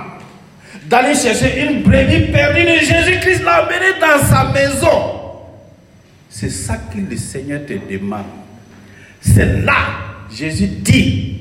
[0.85, 5.21] d'aller chercher une brebis perdue de Jésus-Christ, l'amener dans sa maison.
[6.29, 8.25] C'est ça que le Seigneur te demande.
[9.21, 9.73] C'est là,
[10.33, 11.39] Jésus dit.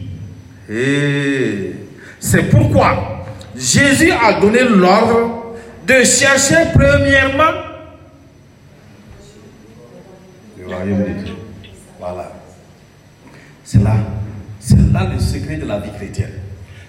[0.70, 1.72] Et
[2.20, 3.24] c'est pourquoi
[3.56, 7.52] Jésus a donné l'ordre de chercher premièrement
[10.58, 11.34] le royaume de Dieu.
[11.98, 12.32] Voilà.
[13.64, 13.96] C'est là,
[14.60, 16.32] c'est là le secret de la vie chrétienne.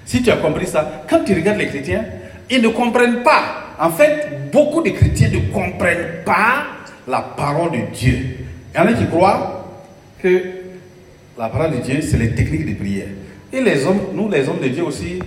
[0.06, 2.06] Si tu as compris ça, quand tu regardes les chrétiens,
[2.50, 3.76] ils ne comprennent pas.
[3.80, 6.66] En fait, beaucoup de chrétiens ne comprennent pas
[7.08, 8.38] la parole de Dieu.
[8.74, 9.82] Il y en a qui croient
[10.22, 10.63] que
[11.38, 13.08] la parole de Dieu, c'est les techniques de prière.
[13.52, 15.20] Et les hommes, nous les hommes de Dieu aussi,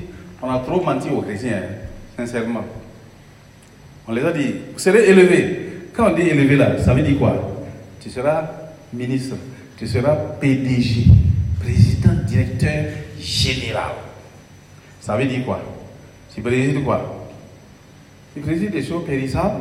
[0.42, 1.74] on a trop menti aux chrétiens, hein,
[2.16, 2.64] sincèrement.
[4.06, 5.60] On les a dit, vous serez élevés.
[5.92, 7.64] Quand on dit élevé là, ça veut dire quoi?
[8.00, 8.44] Tu seras
[8.92, 9.36] ministre,
[9.76, 11.06] tu seras PDG,
[11.60, 12.84] président, directeur
[13.18, 13.92] général.
[15.00, 15.60] Ça veut dire quoi?
[16.34, 17.30] Tu présides quoi?
[18.34, 19.60] Tu présides des choses périssables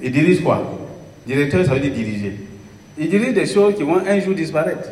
[0.00, 0.78] et dirige quoi?
[1.26, 2.36] Directeur, ça veut dire diriger.
[2.96, 4.88] Il dirige des choses qui vont un jour disparaître.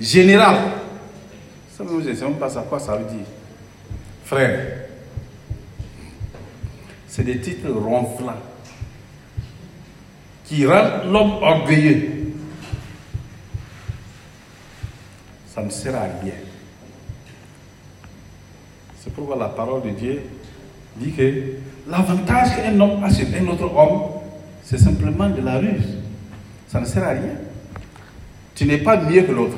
[0.00, 0.56] Général,
[1.76, 3.26] ça je ne sais même pas ça, quoi ça veut dire.
[4.24, 4.86] Frère,
[7.08, 8.42] c'est des titres ronflants
[10.44, 12.32] qui rendent l'homme orgueilleux.
[15.54, 16.34] Ça ne sert à rien.
[18.98, 20.22] C'est pourquoi la parole de Dieu
[20.96, 21.32] dit que
[21.88, 24.02] l'avantage qu'un homme a sur un autre homme,
[24.62, 25.96] c'est simplement de la ruse.
[26.68, 27.36] Ça ne sert à rien.
[28.54, 29.56] Tu n'es pas mieux que l'autre.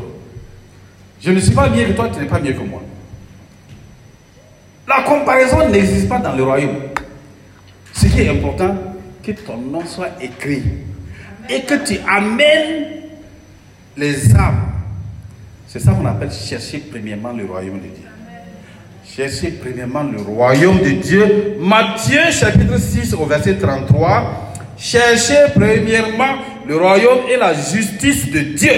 [1.20, 2.82] Je ne suis pas mieux que toi, tu n'es pas mieux que moi.
[4.86, 6.76] La comparaison n'existe pas dans le royaume.
[7.92, 8.74] Ce qui est important,
[9.22, 10.62] que ton nom soit écrit
[11.50, 12.86] et que tu amènes
[13.96, 14.72] les âmes.
[15.66, 18.08] C'est ça qu'on appelle chercher premièrement le royaume de Dieu.
[19.04, 21.56] Chercher premièrement le royaume de Dieu.
[21.60, 24.54] Matthieu chapitre 6 au verset 33.
[24.78, 28.72] Cherchez premièrement le royaume et la justice de Dieu.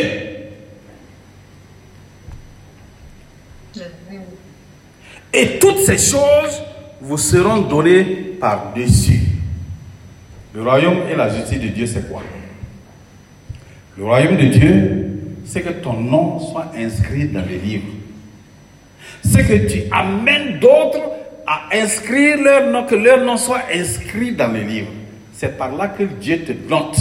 [5.33, 6.63] Et toutes ces choses
[7.01, 8.05] vous seront données
[8.41, 9.21] par-dessus.
[10.55, 12.23] Le royaume et la justice de Dieu, c'est quoi?
[13.97, 15.07] Le royaume de Dieu,
[15.45, 17.93] c'est que ton nom soit inscrit dans les livres.
[19.25, 21.01] C'est que tu amènes d'autres
[21.47, 24.93] à inscrire leur nom, que leur nom soit inscrit dans les livres.
[25.33, 26.99] C'est par là que Dieu te note.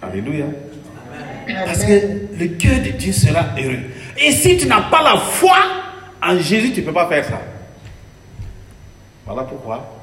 [0.00, 0.46] Alléluia.
[1.64, 1.92] Parce que
[2.38, 3.78] le cœur de Dieu sera heureux.
[4.18, 5.56] Et si tu n'as pas la foi
[6.22, 7.40] en Jésus, tu ne peux pas faire ça.
[9.26, 10.00] Voilà pourquoi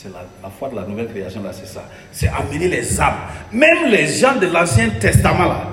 [0.00, 1.82] c'est la, foi de la nouvelle création, là, c'est ça.
[2.12, 3.16] C'est amener les âmes.
[3.50, 5.66] Même les gens de l'Ancien Testament, là,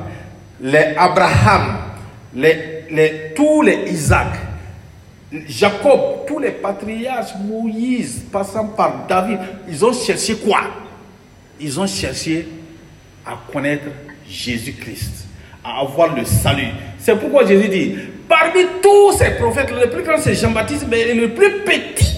[0.59, 1.77] les Abraham,
[2.33, 4.29] les, tous les Isaac,
[5.47, 9.37] Jacob, tous les patriarches, Moïse, passant par David,
[9.67, 10.61] ils ont cherché quoi?
[11.59, 12.47] Ils ont cherché
[13.23, 13.85] à connaître
[14.27, 15.27] Jésus-Christ,
[15.63, 16.71] à avoir le salut.
[17.05, 17.95] C'est pourquoi Jésus dit,
[18.27, 22.17] parmi tous ces prophètes, le plus grand c'est Jean-Baptiste, mais il est le plus petit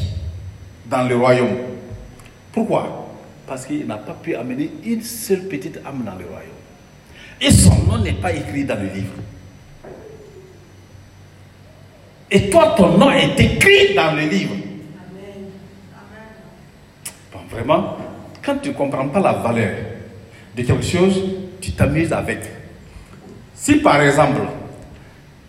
[0.85, 1.57] dans le royaume.
[2.53, 3.09] Pourquoi?
[3.45, 6.53] Parce qu'il n'a pas pu amener une seule petite âme dans le royaume.
[7.41, 9.11] Et son nom n'est pas écrit dans le livre.
[12.31, 14.55] Et toi, ton nom est écrit dans le livre.
[17.33, 17.97] Bon, vraiment,
[18.41, 19.71] quand tu ne comprends pas la valeur
[20.55, 21.21] de quelque chose,
[21.59, 22.39] tu t'amuses avec.
[23.53, 24.43] Si par exemple,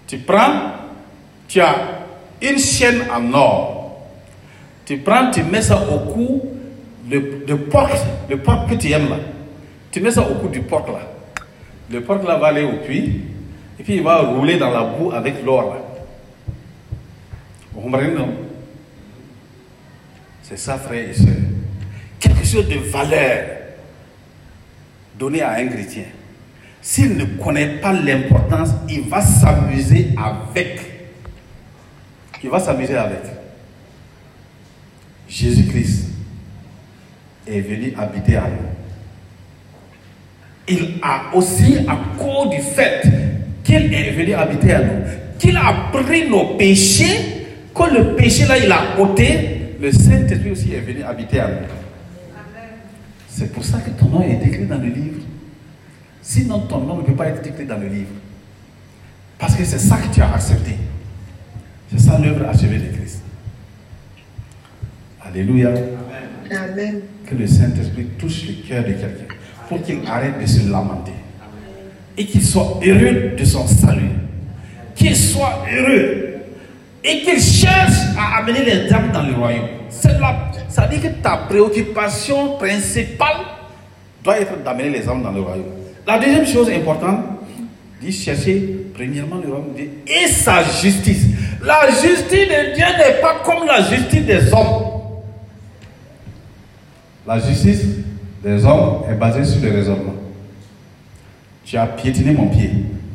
[0.09, 0.73] tu prends,
[1.47, 1.77] tu as
[2.43, 4.09] une chaîne en or,
[4.85, 6.43] tu prends, tu mets ça au cou
[7.09, 7.91] le, le porc,
[8.29, 9.19] le porc que tu aimes là,
[9.93, 11.01] tu mets ça au cou du porc là.
[11.91, 13.21] Le porc là va aller au puits,
[13.79, 15.83] et puis il va rouler dans la boue avec l'or là.
[17.73, 18.35] Vous comprenez non?
[20.43, 21.29] C'est ça, frère et soeur.
[22.19, 23.47] Quelque chose de valeur
[25.19, 26.05] donné à un chrétien.
[26.81, 30.81] S'il ne connaît pas l'importance, il va s'amuser avec.
[32.43, 33.23] Il va s'amuser avec.
[35.29, 36.07] Jésus-Christ
[37.47, 38.69] est venu habiter à nous.
[40.69, 43.03] Il a aussi, à cause du fait
[43.65, 45.03] qu'il est venu habiter à nous,
[45.39, 50.75] qu'il a pris nos péchés, que le péché là, il a ôté, le Saint-Esprit aussi
[50.75, 51.67] est venu habiter à nous.
[53.29, 55.23] C'est pour ça que ton nom est écrit dans le livre.
[56.29, 58.11] Sinon, ton nom ne peut pas être écrit dans le livre.
[59.39, 60.75] Parce que c'est ça que tu as accepté.
[61.91, 63.23] C'est ça l'œuvre achevée de Christ.
[65.25, 65.71] Alléluia.
[66.51, 67.01] Amen.
[67.25, 69.35] Que le Saint-Esprit touche le cœur de quelqu'un
[69.71, 71.15] pour qu'il arrête de se lamenter.
[72.19, 74.11] Et qu'il soit heureux de son salut.
[74.95, 76.41] Qu'il soit heureux.
[77.05, 79.69] Et qu'il cherche à amener les âmes dans le royaume.
[79.89, 83.47] C'est là, ça dit que ta préoccupation principale
[84.23, 85.78] doit être d'amener les âmes dans le royaume.
[86.09, 87.21] La deuxième chose importante,
[88.01, 91.27] dit chercher premièrement le royaume de et sa justice.
[91.63, 95.03] La justice de Dieu n'est pas comme la justice des hommes.
[97.27, 97.85] La justice
[98.43, 100.15] des hommes est basée sur le raisonnement.
[101.63, 102.71] Tu as piétiné mon pied,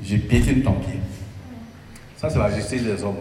[0.06, 1.00] je piétine ton pied.
[2.18, 3.18] Ça, c'est la justice des hommes.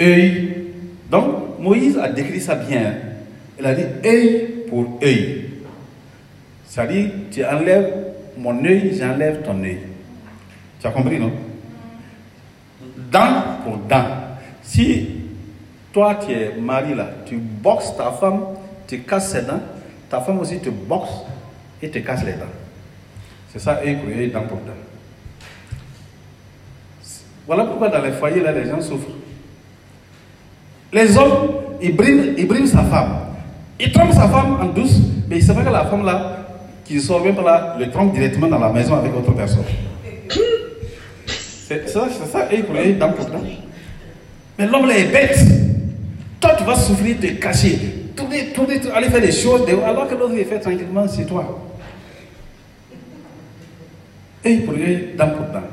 [0.00, 0.68] Œil.
[1.10, 2.94] Donc, Moïse a décrit ça bien.
[3.60, 5.44] Il a dit œil pour œil.
[6.66, 8.05] C'est-à-dire, tu enlèves
[8.36, 9.80] mon œil, j'enlève ton œil.
[10.80, 11.32] Tu as compris, non?
[13.10, 14.06] Dent pour dent.
[14.62, 15.08] Si
[15.92, 18.40] toi, tu es mari là, tu boxes ta femme,
[18.86, 19.60] tu casses ses dents,
[20.10, 21.10] ta femme aussi te boxe
[21.80, 22.44] et te casse les dents.
[23.52, 24.72] C'est ça, œil pour œil, dent pour dent.
[27.46, 29.14] Voilà pourquoi dans les foyers, là, les gens souffrent.
[30.92, 33.18] Les hommes, ils briment, ils briment sa femme.
[33.78, 34.98] Ils trompent sa femme en douce,
[35.28, 36.35] mais il sait pas que la femme là,
[36.86, 39.64] qui sort même là, le trompe directement dans la maison avec autre personne.
[41.66, 43.42] C'est ça, c'est ça, pour œil, dent pour dent.
[44.58, 45.38] Mais l'homme là est bête.
[46.40, 47.78] Toi, tu vas souffrir, te cacher,
[48.14, 51.68] tourner, tourner, aller faire des choses, alors que l'autre il fait tranquillement chez toi.
[54.44, 55.66] Œil pour œil, dent pour dent.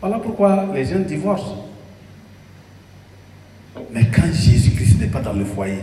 [0.00, 1.66] Voilà pourquoi les gens divorcent.
[3.92, 5.78] Mais quand Jésus-Christ n'est pas dans le foyer,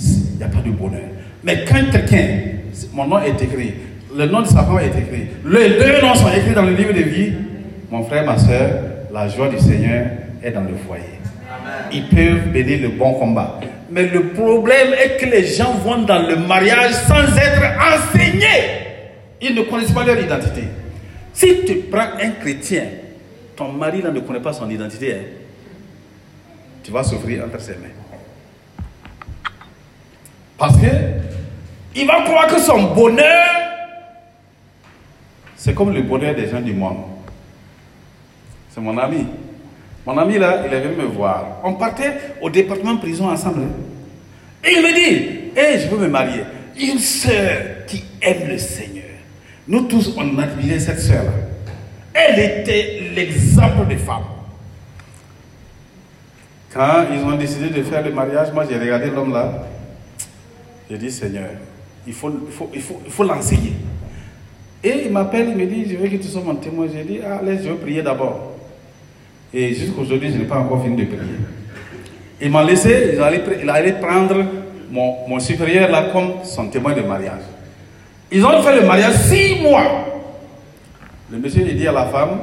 [0.00, 1.08] il n'y a pas de bonheur.
[1.44, 2.49] Mais quand quelqu'un,
[2.92, 3.74] mon nom est écrit,
[4.16, 6.92] le nom de sa femme est écrit, les deux noms sont écrits dans le livre
[6.92, 7.32] de vie,
[7.90, 8.70] mon frère, ma soeur,
[9.12, 10.06] la joie du Seigneur
[10.42, 11.04] est dans le foyer.
[11.92, 13.60] Ils peuvent bénir le bon combat.
[13.90, 17.62] Mais le problème est que les gens vont dans le mariage sans être
[17.92, 18.86] enseignés.
[19.42, 20.62] Ils ne connaissent pas leur identité.
[21.32, 22.84] Si tu prends un chrétien,
[23.56, 25.24] ton mari là ne connaît pas son identité, hein,
[26.82, 27.88] tu vas souffrir entre ses mains.
[30.56, 30.86] Parce que
[31.94, 33.46] il va croire que son bonheur,
[35.56, 36.98] c'est comme le bonheur des gens du monde.
[38.70, 39.26] C'est mon ami.
[40.06, 41.60] Mon ami là, il est venu me voir.
[41.64, 43.62] On partait au département prison ensemble.
[44.64, 46.42] Et il me dit, hé, je veux me marier.
[46.80, 49.04] Une sœur qui aime le Seigneur.
[49.68, 51.30] Nous tous, on admirait cette sœur-là.
[52.14, 54.24] Elle était l'exemple de femme.
[56.72, 59.66] Quand ils ont décidé de faire le mariage, moi j'ai regardé l'homme là.
[60.88, 61.50] J'ai dit, Seigneur,
[62.06, 63.72] il faut, il faut, il faut, il faut l'enseigner.
[64.82, 66.86] Et il m'appelle, il me dit, je veux que tu sois mon témoin.
[66.92, 68.56] J'ai dit, ah, laisse, je veux prier d'abord.
[69.52, 71.20] Et jusqu'aujourd'hui, je n'ai pas encore fini de prier.
[72.40, 74.44] Il m'a laissé, il allait, il allait prendre
[74.90, 77.42] mon, mon supérieur là comme son témoin de mariage.
[78.32, 80.06] Ils ont fait le mariage six mois.
[81.30, 82.40] Le monsieur il dit à la femme,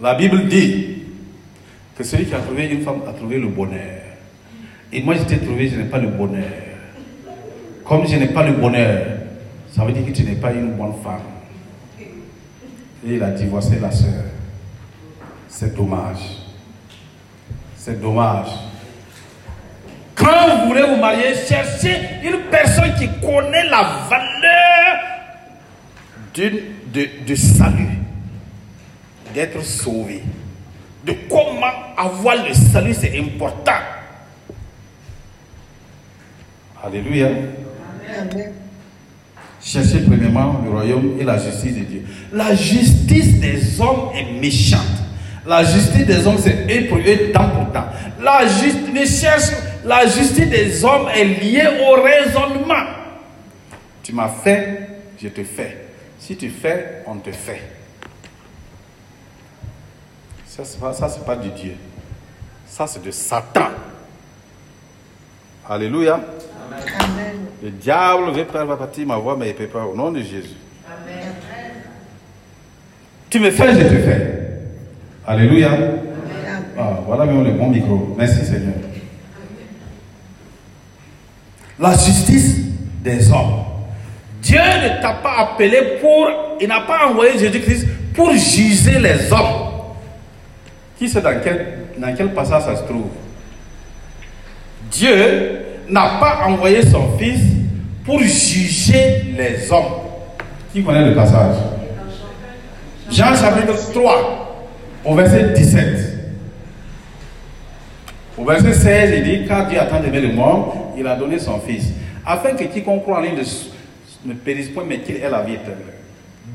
[0.00, 0.98] la Bible dit
[1.96, 4.02] que celui qui a trouvé une femme a trouvé le bonheur.
[4.92, 6.44] Et moi, je t'ai trouvé, je n'ai pas le bonheur.
[7.86, 9.06] Comme je n'ai pas le bonheur,
[9.72, 11.20] ça veut dire que tu n'es pas une bonne femme.
[12.00, 14.24] Et il a divorcé la sœur.
[15.48, 16.18] C'est dommage.
[17.76, 18.48] C'est dommage.
[20.16, 24.96] Quand vous voulez vous marier, cherchez une personne qui connaît la valeur
[26.34, 27.98] de, de salut,
[29.32, 30.22] d'être sauvé,
[31.04, 33.72] de comment avoir le salut, c'est important.
[36.82, 37.28] Alléluia.
[39.62, 42.02] Cherchez premièrement le royaume et la justice de Dieu.
[42.32, 44.80] La justice des hommes est méchante.
[45.46, 47.86] La justice des hommes, c'est eux pour eux, temps pour temps.
[48.20, 48.40] La,
[49.06, 49.50] cherche,
[49.84, 52.84] la justice des hommes est liée au raisonnement.
[54.02, 54.88] Tu m'as fait,
[55.20, 55.86] je te fais.
[56.18, 57.62] Si tu fais, on te fait.
[60.46, 60.92] Ça, c'est pas,
[61.26, 61.74] pas du Dieu.
[62.66, 63.68] Ça, c'est de Satan.
[65.68, 66.20] Alléluia.
[67.00, 67.45] Amen.
[67.66, 69.84] Le diable veut faire partir ma voix, mais il ne peut pas.
[69.84, 70.54] Au nom de Jésus.
[73.28, 74.50] Tu me fais, je te fais.
[75.26, 75.70] Alléluia.
[76.78, 78.14] Ah, voilà même le bon micro.
[78.16, 78.74] Merci Seigneur.
[81.80, 82.58] La justice
[83.02, 83.64] des hommes.
[84.40, 86.28] Dieu ne t'a pas appelé pour,
[86.60, 89.72] il n'a pas envoyé Jésus-Christ pour juger les hommes.
[90.96, 93.08] Qui sait dans quel, dans quel passage ça se trouve?
[94.88, 97.55] Dieu n'a pas envoyé son Fils
[98.06, 99.84] pour juger les hommes.
[100.72, 101.56] Qui connaît le passage?
[103.10, 104.66] Jean chapitre 3,
[105.04, 105.84] au verset 17.
[108.38, 111.38] Au verset 16, il dit, car Dieu a tant aimé le monde, il a donné
[111.38, 111.92] son Fils,
[112.24, 113.30] afin que quiconque croit en lui
[114.24, 115.94] ne périsse point, mais qu'il ait la vie éternelle.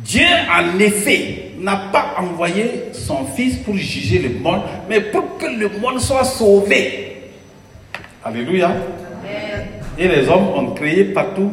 [0.03, 5.45] Dieu, en effet, n'a pas envoyé son Fils pour juger le monde, mais pour que
[5.45, 7.31] le monde soit sauvé.
[8.23, 8.71] Alléluia.
[10.01, 11.51] Et les hommes ont créé partout,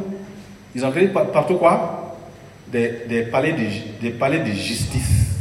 [0.75, 2.17] ils ont créé par- partout quoi?
[2.73, 3.59] Des, palais de,
[4.01, 5.37] des palais de justice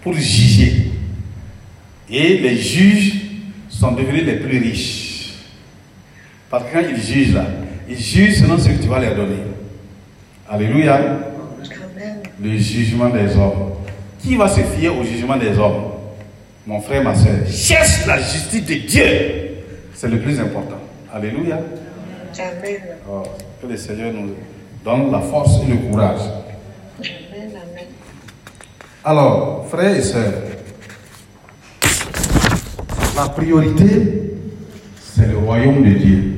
[0.00, 0.90] pour juger.
[2.10, 3.14] Et les juges
[3.68, 5.34] sont devenus les plus riches.
[6.50, 7.46] Parce que quand ils jugent là,
[7.88, 9.38] ils jugent selon ce que tu vas leur donner.
[10.50, 11.00] Alléluia.
[12.42, 13.74] Le jugement des hommes.
[14.20, 15.92] Qui va se fier au jugement des hommes?
[16.66, 17.36] Mon frère, ma soeur.
[17.48, 19.04] Cherche la justice de Dieu.
[19.94, 20.78] C'est le plus important.
[21.12, 21.60] Alléluia.
[22.40, 22.80] Amen.
[23.10, 23.22] Oh,
[23.60, 24.34] que le Seigneur nous
[24.84, 26.20] donne la force et le courage.
[26.98, 27.50] Amen.
[27.50, 27.86] Amen.
[29.04, 30.32] Alors, frères et sœurs,
[33.16, 34.34] la priorité,
[35.00, 36.34] c'est le royaume de Dieu.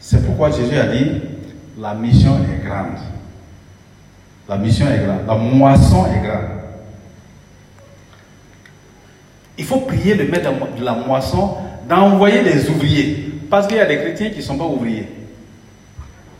[0.00, 1.20] C'est pourquoi Jésus a dit,
[1.78, 2.98] la mission est grande.
[4.48, 5.26] La mission est grande.
[5.26, 6.50] La moisson est grande.
[9.56, 11.54] Il faut prier le maître de la moisson
[11.88, 13.33] d'envoyer des ouvriers.
[13.54, 15.06] Parce qu'il y a des chrétiens qui ne sont pas ouvriers.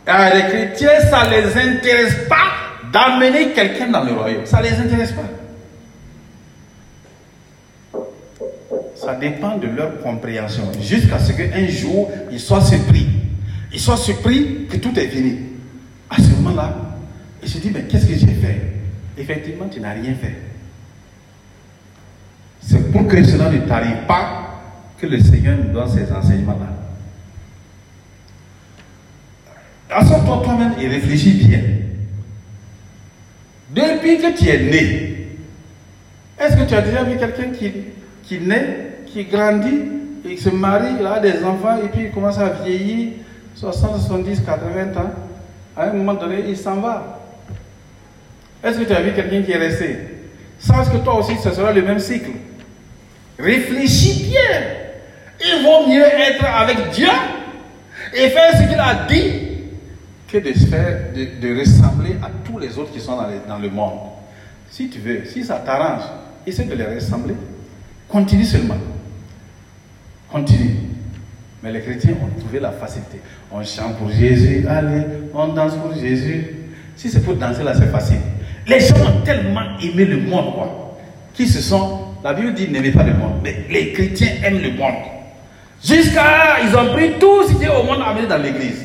[0.05, 4.45] Ah, les chrétiens, ça ne les intéresse pas d'amener quelqu'un dans le royaume.
[4.45, 5.23] Ça ne les intéresse pas.
[8.95, 10.69] Ça dépend de leur compréhension.
[10.81, 13.07] Jusqu'à ce qu'un jour, ils soient surpris.
[13.71, 15.39] Ils soient surpris que tout est fini.
[16.09, 16.75] À ce moment-là,
[17.41, 18.59] ils se disent, mais qu'est-ce que j'ai fait?
[19.17, 20.35] Effectivement, tu n'as rien fait.
[22.59, 24.49] C'est pour que cela ne t'arrive pas
[24.99, 26.74] que le Seigneur nous donne ces enseignements-là.
[29.89, 31.59] Assois-toi toi-même et réfléchis bien.
[33.69, 35.27] Depuis que tu es né,
[36.39, 37.71] Est-ce que tu as déjà vu quelqu'un qui,
[38.23, 39.83] qui naît, qui grandit,
[40.23, 43.13] qui se marie, il a des enfants, et puis il commence à vieillir,
[43.55, 45.11] 60, 70, 80 ans
[45.77, 47.21] À un moment donné, il s'en va.
[48.63, 49.97] Est-ce que tu as vu quelqu'un qui est resté?
[50.59, 52.31] Sache que toi aussi, ce sera le même cycle.
[53.37, 54.61] Réfléchis bien.
[55.39, 57.07] Il vaut mieux être avec Dieu
[58.13, 59.44] et faire ce qu'il a dit
[60.27, 63.69] que de, faire, de ressembler à tous les autres qui sont dans, les- dans le
[63.69, 63.99] monde.
[64.69, 66.03] Si tu veux, si ça t'arrange,
[66.45, 67.35] essaie de les ressembler.
[68.09, 68.77] Continue seulement.
[70.31, 70.75] Continue.
[71.63, 73.19] Mais les chrétiens ont trouvé la facilité.
[73.51, 75.03] On chante pour Jésus, allez,
[75.33, 76.47] on danse pour Jésus.
[76.95, 78.19] Si c'est pour danser là, c'est facile.
[78.67, 80.97] Les gens ont tellement aimé le monde, quoi,
[81.33, 81.99] qui se sont.
[82.23, 84.93] La Bible dit n'aimez pas le monde, mais les chrétiens aiment le monde.
[85.83, 86.61] Jusqu'à.
[86.67, 88.83] Ils ont pris tout ce qui est au monde amené dans l'église.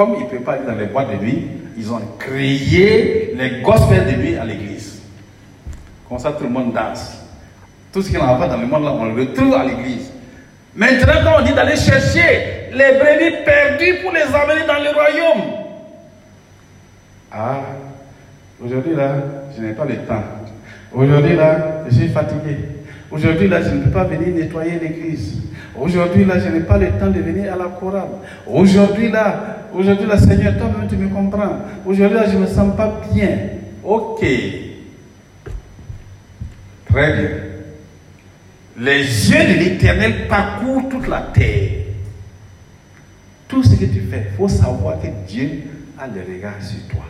[0.00, 1.46] Comme ils ne peuvent pas aller dans les boîtes de nuit,
[1.76, 5.02] ils ont créé les gospels de nuit à l'église.
[6.08, 7.18] Comme ça, tout le monde danse.
[7.92, 10.10] Tout ce qui n'en va pas dans le monde, là, on le retrouve à l'église.
[10.74, 15.52] Maintenant, quand on dit d'aller chercher les brebis perdues pour les amener dans le royaume.
[17.30, 17.60] Ah,
[18.64, 19.16] aujourd'hui là,
[19.54, 20.22] je n'ai pas le temps.
[20.94, 22.56] Aujourd'hui là, je suis fatigué.
[23.10, 25.42] Aujourd'hui là, je ne peux pas venir nettoyer l'église.
[25.76, 28.08] Aujourd'hui là, je n'ai pas le temps de venir à la chorale.
[28.46, 31.58] Aujourd'hui là, aujourd'hui là, Seigneur, toi-même tu me comprends.
[31.84, 33.38] Aujourd'hui là, je ne me sens pas bien.
[33.82, 34.24] Ok.
[36.88, 37.30] Très bien.
[38.78, 41.70] Les yeux de l'éternel parcourent toute la terre.
[43.48, 45.62] Tout ce que tu fais, il faut savoir que Dieu
[45.98, 47.04] a le regard sur toi.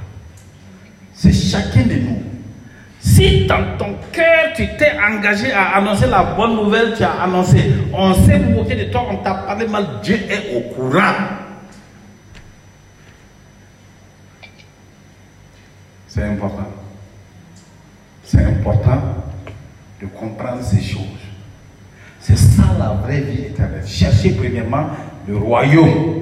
[1.13, 2.30] C'est chacun de nous.
[3.01, 7.73] Si dans ton cœur tu t'es engagé à annoncer la bonne nouvelle, tu as annoncé,
[7.93, 11.15] on s'est moqué de toi, on t'a parlé mal, Dieu est au courant.
[16.07, 16.67] C'est important.
[18.25, 19.01] C'est important
[20.01, 21.03] de comprendre ces choses.
[22.21, 23.87] C'est ça la vraie vie éternelle.
[23.87, 24.91] Cherchez premièrement
[25.27, 26.21] le royaume.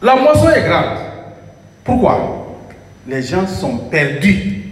[0.00, 0.98] La moisson est grande.
[1.84, 2.48] Pourquoi?
[3.08, 4.64] Les gens sont perdus.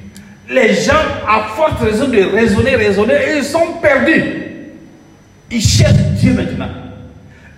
[0.49, 0.93] Les gens,
[1.27, 4.23] à forte raison de raisonner, raisonner, ils sont perdus.
[5.51, 6.69] Ils cherchent Dieu maintenant.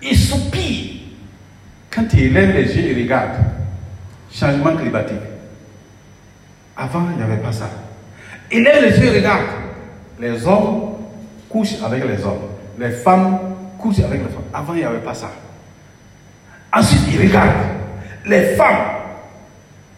[0.00, 1.00] Ils soupirent.
[1.90, 3.44] Quand ils lèvent les yeux, ils regardent.
[4.32, 5.16] Changement climatique.
[6.76, 7.68] Avant, il n'y avait pas ça.
[8.52, 9.46] Ils lèvent les yeux, ils regardent.
[10.20, 10.94] Les hommes
[11.48, 12.48] couchent avec les hommes.
[12.78, 13.38] Les femmes
[13.78, 14.44] couchent avec les femmes.
[14.54, 15.30] Avant, il n'y avait pas ça.
[16.72, 17.66] Ensuite, ils regardent.
[18.26, 18.97] Les femmes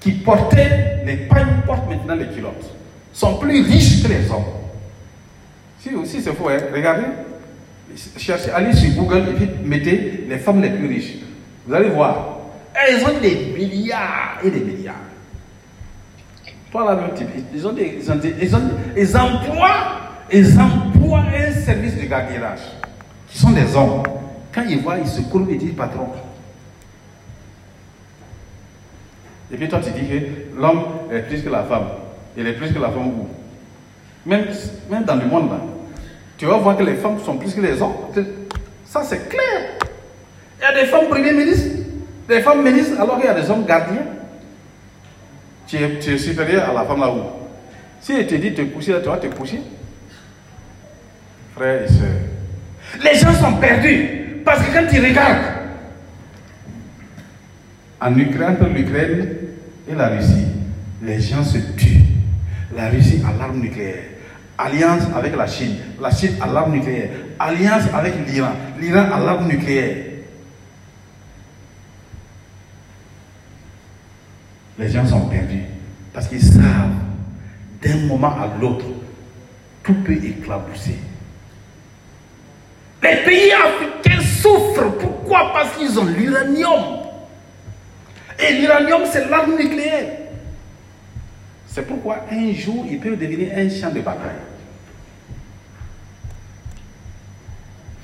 [0.01, 2.74] qui portaient les pagnes portent maintenant les culottes.
[3.12, 4.44] Sont plus riches que les hommes.
[5.80, 7.05] Si aussi c'est faux, hein, regardez.
[8.55, 11.14] Allez sur Google et mettez les femmes les plus riches.
[11.66, 12.38] Vous allez voir.
[12.74, 14.94] Elles ont des milliards et des milliards.
[16.70, 20.01] Toi là, même type, ils ont des, ils ont des- ils ont- ils emploient,
[20.32, 22.61] ils emploient un service de gardiennage,
[23.28, 24.05] qui sont des hommes.
[24.55, 26.09] Quand ils voient, ils se courbent et disent patron.
[29.53, 31.86] Et puis toi, tu dis que l'homme est plus que la femme.
[32.36, 33.28] Il est plus que la femme où
[34.26, 34.46] même,
[34.90, 35.61] même dans le monde là,
[36.36, 37.94] tu vas voir que les femmes sont plus que les hommes.
[38.84, 39.78] Ça, c'est clair.
[40.59, 41.78] Il y a des femmes premiers ministres,
[42.28, 44.07] des femmes ministres, alors qu'il y a des hommes gardiens.
[45.66, 47.48] Tu es, tu es supérieur à la femme là-haut.
[48.01, 49.61] Si elle te dit de te là, tu vas te coucher.
[51.55, 53.05] Frères et sœurs.
[53.05, 54.42] Les gens sont perdus.
[54.44, 55.61] Parce que quand ils regardent,
[58.01, 59.28] en Ukraine, l'Ukraine
[59.91, 60.47] et la Russie,
[61.03, 62.05] les gens se tuent.
[62.74, 64.05] La Russie a l'arme nucléaire.
[64.59, 65.76] Alliance avec la Chine.
[66.01, 67.11] La Chine a l'arme nucléaire.
[67.38, 68.53] Alliance avec l'Iran.
[68.78, 69.97] L'Iran a l'arme nucléaire.
[74.78, 75.64] Les gens sont perdus
[76.12, 76.95] parce qu'ils savent
[77.82, 78.84] d'un moment à l'autre,
[79.82, 80.99] tout peut éclabousser.
[83.03, 84.93] Les pays africains souffrent.
[84.99, 85.53] Pourquoi?
[85.53, 86.99] Parce qu'ils ont l'uranium.
[88.43, 90.07] Et l'uranium, c'est l'arme nucléaire.
[91.66, 94.30] C'est pourquoi un jour, il peut devenir un champ de bataille.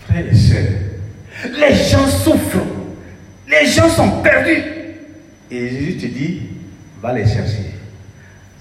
[0.07, 0.63] Frères et sœurs,
[1.59, 2.59] les gens souffrent.
[3.49, 4.63] Les gens sont perdus.
[5.51, 6.43] Et Jésus te dit,
[7.01, 7.73] va les chercher.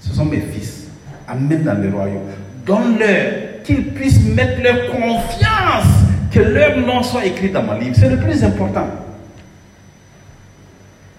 [0.00, 0.88] Ce sont mes fils.
[1.28, 2.30] Amène dans le royaume.
[2.64, 5.86] Donne-leur qu'ils puissent mettre leur confiance,
[6.32, 7.96] que leur nom soit écrit dans ma livre.
[7.98, 8.88] C'est le plus important.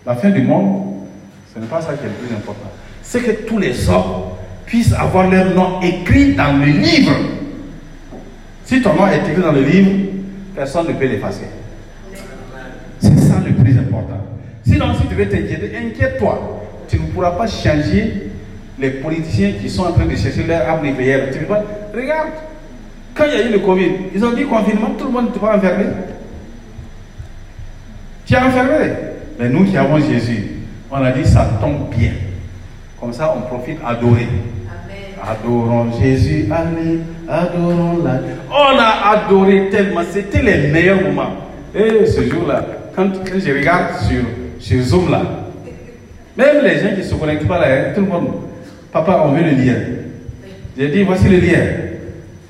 [0.07, 1.03] La fin du monde,
[1.53, 2.71] ce n'est pas ça qui est le plus important.
[3.03, 7.11] C'est que tous les hommes puissent avoir leur nom écrit dans le livre.
[8.63, 9.91] Si ton nom est écrit dans le livre,
[10.55, 11.47] personne ne peut l'effacer.
[13.01, 14.21] C'est ça le plus important.
[14.65, 16.63] Sinon, si tu veux t'inquiéter, inquiète-toi.
[16.87, 18.29] Tu ne pourras pas changer
[18.79, 21.31] les politiciens qui sont en train de chercher leur arme nucléaire.
[21.33, 22.29] Tu vois, regarde,
[23.13, 25.37] quand il y a eu le Covid, ils ont dit confinement, tout le monde ne
[25.37, 25.83] pas enfermé.
[28.25, 29.06] Tu es enfermé.
[29.39, 30.47] Mais nous qui avons Jésus,
[30.91, 32.11] on a dit ça tombe bien.
[32.99, 34.27] Comme ça, on profite adorer.
[35.21, 38.19] Adorons Jésus, allez, adorons la.
[38.49, 41.33] On a adoré tellement, c'était les meilleurs moments.
[41.75, 42.65] Et ce jour-là,
[42.95, 44.21] quand, quand je regarde sur,
[44.59, 45.21] sur Zoom là,
[46.37, 48.27] même les gens qui ne se connectent pas là, hein, tout le monde,
[48.91, 49.75] papa, on veut le lien.
[50.77, 51.59] J'ai dit, voici le lien.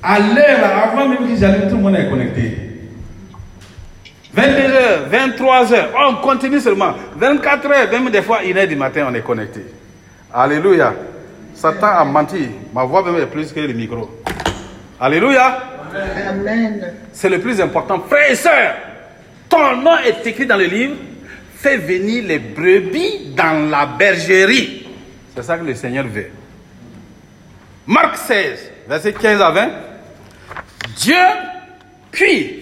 [0.02, 2.67] À l'heure, là, avant même que j'allume, tout le monde est connecté.
[4.36, 6.94] 22h, 23h, on continue seulement.
[7.18, 9.64] 24h, même des fois, 1h du matin, on est connecté.
[10.32, 10.94] Alléluia.
[11.54, 12.48] Satan a menti.
[12.72, 14.22] Ma voix même est plus que le micro.
[15.00, 15.62] Alléluia.
[16.28, 16.94] Amen.
[17.12, 18.04] C'est le plus important.
[18.08, 18.74] Frères et sœurs,
[19.48, 20.96] ton nom est écrit dans le livre.
[21.56, 24.86] Fais venir les brebis dans la bergerie.
[25.34, 26.30] C'est ça que le Seigneur veut.
[27.86, 29.68] Marc 16, verset 15 à 20.
[30.96, 31.16] Dieu,
[32.12, 32.57] puis,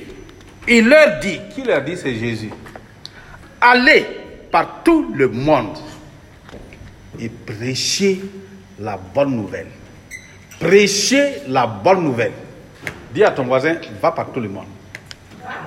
[0.69, 2.51] il leur dit, qui leur dit c'est Jésus,
[3.61, 4.07] allez
[4.51, 5.77] par tout le monde
[7.19, 8.21] et prêchez
[8.79, 9.69] la bonne nouvelle.
[10.61, 12.33] Prêchez la bonne nouvelle.
[13.13, 14.67] Dis à ton voisin, va par tout le monde.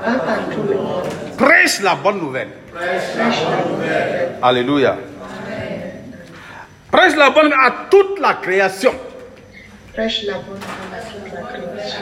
[0.03, 1.05] Va par tout le monde.
[1.37, 2.49] Prêche la bonne nouvelle.
[2.73, 4.29] Prêche la nouvelle.
[4.41, 4.97] Alléluia.
[6.91, 8.93] Prêche la bonne nouvelle à toute la création.
[9.93, 12.01] Prêche la bonne nouvelle à toute la création.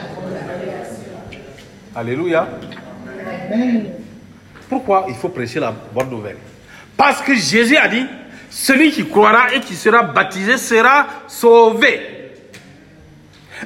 [1.94, 2.48] Alléluia.
[4.68, 6.36] Pourquoi il faut prêcher la bonne nouvelle?
[6.96, 8.06] Parce que Jésus a dit,
[8.50, 12.00] celui qui croira et qui sera baptisé sera sauvé.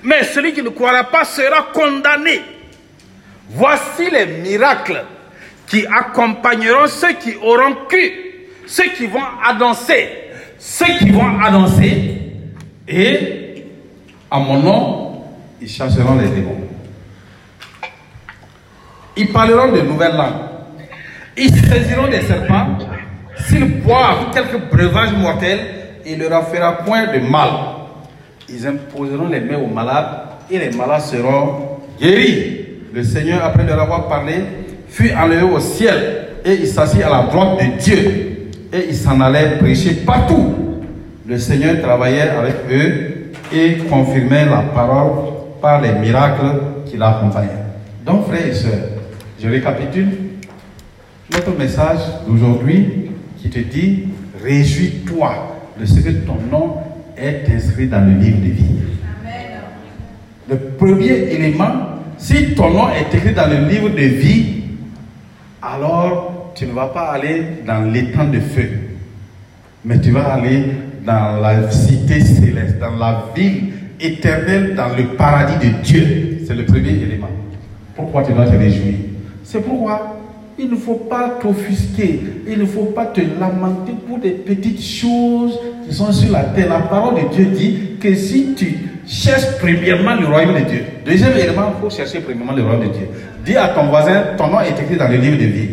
[0.03, 2.41] Mais celui qui ne croira pas sera condamné.
[3.51, 5.05] Voici les miracles
[5.67, 8.13] qui accompagneront ceux qui auront cru,
[8.67, 10.09] ceux qui vont annoncer,
[10.59, 12.19] ceux qui vont annoncer,
[12.87, 13.65] et
[14.31, 15.25] à mon nom,
[15.61, 16.69] ils chasseront les démons.
[19.17, 20.51] Ils parleront de nouvelles langues.
[21.37, 22.79] Ils saisiront des serpents.
[23.47, 25.61] S'ils boivent quelques breuvages mortels,
[26.07, 27.51] il ne leur fera point de mal.
[28.49, 30.07] Ils imposeront les mains aux malades
[30.51, 32.61] et les malades seront guéris.
[32.93, 34.35] Le Seigneur, après leur avoir parlé,
[34.89, 38.51] fut enlevé au ciel et il s'assit à la droite de Dieu.
[38.73, 40.55] Et il s'en allait prêcher partout.
[41.27, 45.13] Le Seigneur travaillait avec eux et confirmait la parole
[45.61, 47.49] par les miracles qui l'accompagnaient.
[48.05, 48.92] Donc, frères et sœurs,
[49.43, 50.09] je récapitule
[51.33, 54.05] notre message d'aujourd'hui qui te dit
[54.43, 56.77] Réjouis-toi de ce que ton nom
[57.17, 58.77] est inscrit dans le livre de vie.
[60.49, 61.73] Le premier élément,
[62.19, 64.63] si ton nom est écrit dans le livre de vie,
[65.61, 68.69] alors tu ne vas pas aller dans l'étang de feu,
[69.85, 70.67] mais tu vas aller
[71.05, 76.39] dans la cité céleste, dans la ville éternelle, dans le paradis de Dieu.
[76.47, 77.31] C'est le premier élément.
[77.97, 78.95] Pourquoi tu dois te réjouir?
[79.53, 80.17] C'est pourquoi
[80.59, 85.61] il ne faut pas t'offusquer, il ne faut pas te lamenter pour des petites choses
[85.87, 86.71] qui sont sur la terre.
[86.71, 91.37] La parole de Dieu dit que si tu cherches premièrement le royaume de Dieu, deuxième
[91.37, 93.09] élément, il faut chercher premièrement le royaume de Dieu.
[93.45, 95.69] Dis à ton voisin, ton nom est écrit dans le livre de vie.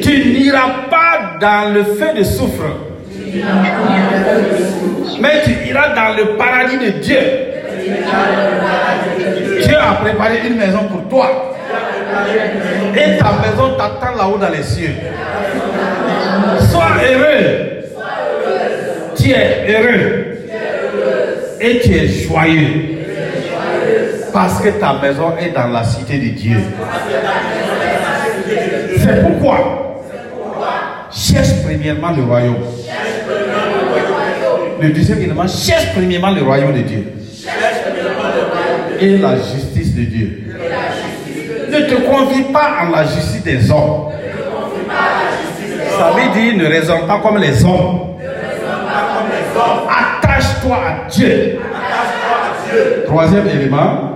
[0.00, 2.76] Tu n'iras pas dans le feu de soufre.
[5.20, 7.18] mais tu iras dans le paradis de Dieu.
[9.62, 11.54] Dieu a préparé une maison pour toi.
[12.94, 14.94] Et ta maison t'attend là-haut dans les cieux.
[16.70, 17.84] Sois heureux.
[19.16, 20.38] Tu es heureux.
[21.60, 22.98] Et tu es joyeux.
[24.32, 26.56] Parce que ta maison est dans la cité de Dieu.
[28.98, 29.82] C'est pourquoi
[31.12, 32.56] cherche premièrement le royaume.
[34.80, 37.12] Le deuxième élément, cherche premièrement le royaume de Dieu.
[39.02, 40.44] Et la justice de Dieu.
[41.70, 44.12] Ne te confie pas en la justice des hommes.
[45.98, 48.18] Ça veut dire ne raisonne pas comme les hommes.
[49.88, 51.58] Attache-toi à Dieu.
[53.06, 54.12] Troisième élément,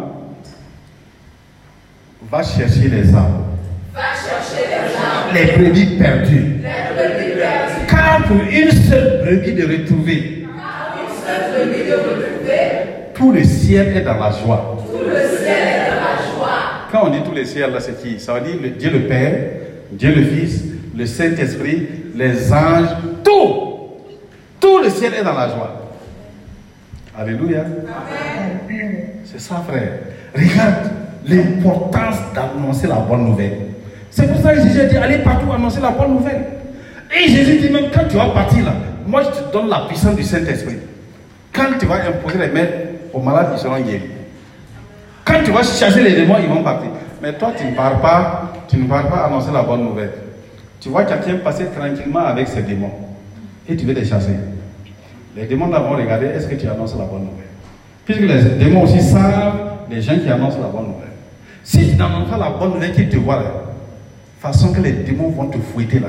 [2.30, 3.44] va chercher les âmes.
[5.34, 6.62] Les brebis perdues.
[7.88, 10.46] Car pour une seule brebis de retrouver,
[13.14, 14.75] tout le ciel est dans la joie.
[16.96, 18.18] Quand on dit tout le ciel, là, c'est qui?
[18.18, 19.34] Ça veut dire le Dieu le Père,
[19.92, 20.64] Dieu le Fils,
[20.96, 22.88] le Saint-Esprit, les anges,
[23.22, 23.90] tout.
[24.58, 25.90] Tout le ciel est dans la joie.
[27.18, 27.64] Alléluia.
[29.26, 29.92] C'est ça, frère.
[30.34, 30.90] Regarde
[31.26, 33.58] l'importance d'annoncer la bonne nouvelle.
[34.10, 36.44] C'est pour ça que Jésus a dit allez partout annoncer la bonne nouvelle.
[37.14, 38.72] Et Jésus dit même quand tu vas partir là,
[39.06, 40.78] Moi, je te donne la puissance du Saint-Esprit.
[41.52, 42.68] Quand tu vas imposer les mains
[43.12, 44.15] aux malades, ils seront guéris.
[45.26, 46.88] Quand tu vas chasser les démons, ils vont partir.
[47.20, 50.12] Mais toi, tu ne pars pas, tu ne pars pas annoncer la bonne nouvelle.
[50.80, 52.92] Tu vois quelqu'un passer tranquillement avec ses démons
[53.68, 54.36] et tu veux les chasser.
[55.34, 57.46] Les démons vont regarder est-ce que tu annonces la bonne nouvelle?
[58.04, 61.10] Puisque les démons aussi savent les gens qui annoncent la bonne nouvelle.
[61.64, 63.52] Si tu n'annonces pas la bonne nouvelle qu'ils te voient là,
[64.38, 66.08] façon que les démons vont te fouetter là.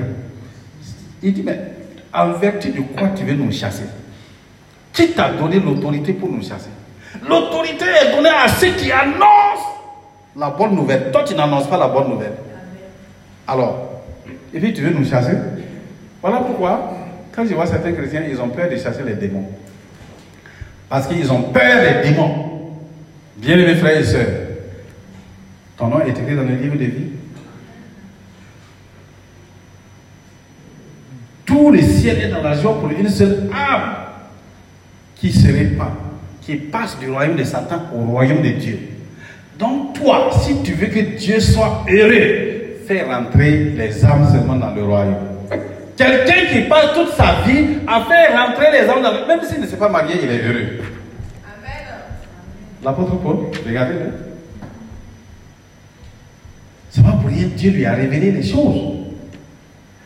[1.24, 1.60] Il dit, mais
[2.14, 3.86] en vertu de quoi tu veux nous chasser?
[4.94, 6.70] Qui t'a donné l'autorité pour nous chasser?
[7.28, 9.76] L'autorité est donnée à ceux qui annoncent
[10.36, 11.12] la bonne nouvelle.
[11.12, 12.34] Toi, tu n'annonces pas la bonne nouvelle.
[13.48, 14.04] Alors,
[14.54, 15.38] et puis tu veux nous chasser?
[16.22, 16.94] Voilà pourquoi,
[17.34, 19.50] quand je vois certains chrétiens, ils ont peur de chasser les démons.
[20.90, 22.46] Parce qu'ils ont peur des démons.
[23.38, 24.26] Bien aimés frères et sœurs,
[25.78, 27.12] ton nom est écrit dans le livre de vie.
[31.46, 33.96] Tout le ciel est dans la joie pour une seule âme
[35.16, 35.92] qui se répand,
[36.48, 38.80] qui passe du royaume de Satan au royaume de Dieu.
[39.60, 44.74] Donc toi, si tu veux que Dieu soit heureux, fais rentrer les âmes seulement dans
[44.74, 45.16] le royaume.
[45.98, 49.60] Quelqu'un qui passe toute sa vie à faire rentrer les âmes dans le même s'il
[49.60, 50.70] ne s'est pas marié, il est heureux.
[52.82, 53.38] L'apôtre Paul,
[53.68, 54.14] regardez-le.
[56.90, 58.94] C'est pas pour rien Dieu lui a révélé les choses.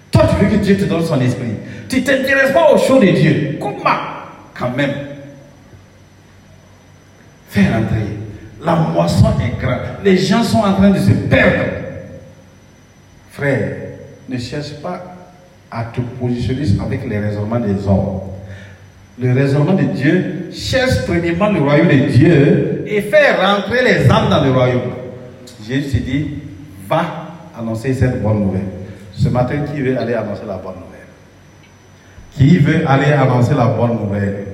[0.09, 1.53] Toi, tu veux que Dieu te donne son esprit.
[1.87, 3.57] Tu ne t'intéresses pas aux choses de Dieu.
[3.61, 3.99] Comment?
[4.55, 5.10] Quand même.
[7.71, 8.17] Fais rentrer.
[8.63, 9.79] La moisson est grande.
[10.03, 11.71] Les gens sont en train de se perdre.
[13.31, 13.69] Frère,
[14.29, 15.01] ne cherche pas
[15.69, 18.21] à te positionner avec les raisonnements des hommes.
[19.19, 24.29] Le raisonnement de Dieu cherche premièrement le royaume de Dieu et fait rentrer les âmes
[24.29, 24.81] dans le royaume.
[25.65, 26.27] Jésus dit,
[26.87, 27.03] va
[27.57, 28.61] annoncer cette bonne nouvelle.
[29.13, 31.07] Ce matin, qui veut aller annoncer la bonne nouvelle?
[32.35, 34.45] Qui veut aller annoncer la bonne nouvelle?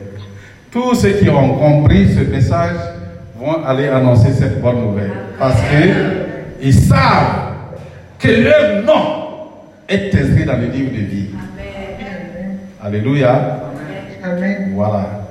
[0.72, 2.76] Tous ceux qui ont compris ce message
[3.40, 5.12] vont aller annoncer cette bonne nouvelle.
[5.38, 7.54] Parce qu'ils savent
[8.20, 9.50] que leur nom
[9.88, 11.30] est inscrit dans le livre de vie.
[12.82, 13.64] Alléluia.
[14.74, 15.28] Voilà.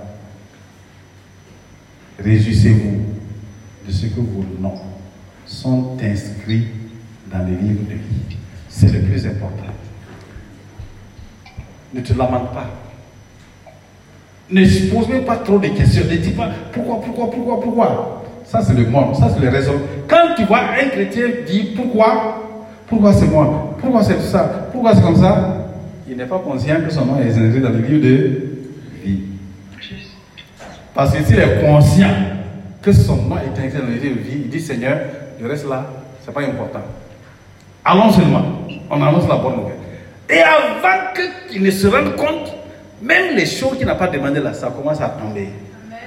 [2.19, 3.03] Réjouissez-vous
[3.87, 4.81] de ce que vos noms
[5.45, 6.69] sont inscrits
[7.31, 8.37] dans le livre de vie.
[8.69, 9.73] C'est le plus important.
[11.93, 12.67] Ne te lamente pas.
[14.51, 16.05] Ne se pose même pas trop de questions.
[16.09, 18.23] Ne dis pas pourquoi, pourquoi, pourquoi, pourquoi.
[18.45, 19.17] Ça, c'est le monde.
[19.17, 19.73] Ça, c'est le raison.
[20.09, 22.47] Quand tu vois un chrétien dire pourquoi,
[22.87, 25.67] pourquoi c'est moi, pourquoi c'est ça, pourquoi c'est comme ça,
[26.09, 28.43] il n'est pas conscient que son nom est inscrit dans le livre de
[29.05, 29.23] vie.
[30.95, 32.09] Parce que s'il est conscient
[32.81, 34.99] que son nom est inscrit dans le livre de vie, il dit Seigneur,
[35.41, 35.87] le reste là,
[36.23, 36.83] ce n'est pas important.
[37.85, 38.43] Allons seulement,
[38.91, 39.77] on annonce la bonne nouvelle.
[40.31, 41.13] Et avant
[41.51, 42.55] qu'il ne se rende compte,
[43.03, 45.49] même les choses qu'il n'a pas demandé là, ça commence à tomber.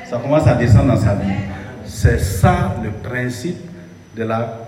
[0.09, 1.33] Ça commence à descendre dans sa vie.
[1.85, 3.57] C'est ça le principe
[4.15, 4.59] de la,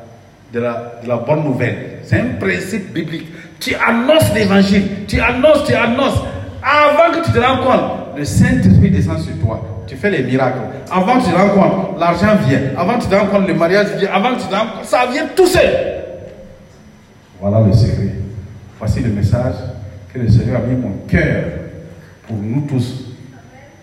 [0.54, 2.00] de la, bonne nouvelle.
[2.04, 3.28] C'est un principe biblique.
[3.60, 6.20] Tu annonces l'évangile, tu annonces, tu annonces.
[6.64, 9.84] Avant que tu te rends compte, le Saint-Esprit descend sur toi.
[9.88, 10.60] Tu fais les miracles.
[10.92, 12.62] Avant que tu te rends compte, l'argent vient.
[12.78, 14.10] Avant que tu te rends compte, le mariage vient.
[14.14, 15.70] Avant que tu te rends compte, ça vient tout seul.
[17.40, 18.14] Voilà le secret.
[18.78, 19.56] Voici le message
[20.14, 21.61] que le Seigneur a mis mon cœur
[22.32, 23.04] pour nous tous.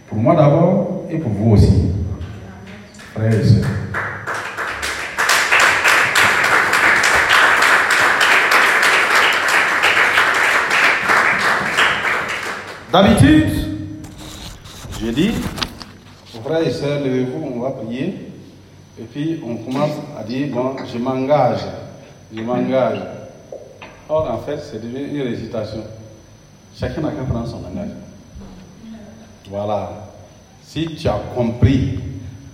[0.09, 1.93] Pour moi d'abord et pour vous aussi.
[3.15, 3.67] Frères et sœurs.
[12.91, 13.51] D'habitude,
[14.99, 15.33] je dis,
[16.43, 18.33] frères et sœurs, levez-vous, on va prier.
[18.99, 21.61] Et puis on commence à dire, bon, je m'engage,
[22.35, 23.01] je m'engage.
[24.09, 25.85] Or, en fait, c'est devenu une récitation.
[26.75, 28.08] Chacun n'a qu'à prendre son engagement.
[29.51, 29.91] Voilà.
[30.63, 31.99] Si tu as compris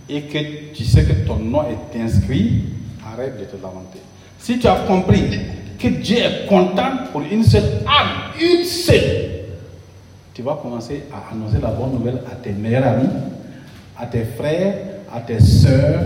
[0.09, 2.65] et que tu sais que ton nom est inscrit,
[3.13, 4.01] arrête de te lamenter.
[4.39, 5.41] Si tu as compris
[5.79, 9.31] que Dieu est content pour une seule âme, une seule,
[10.33, 13.09] tu vas commencer à annoncer la bonne nouvelle à tes meilleurs amis,
[13.99, 14.75] à tes frères,
[15.13, 16.03] à tes soeurs.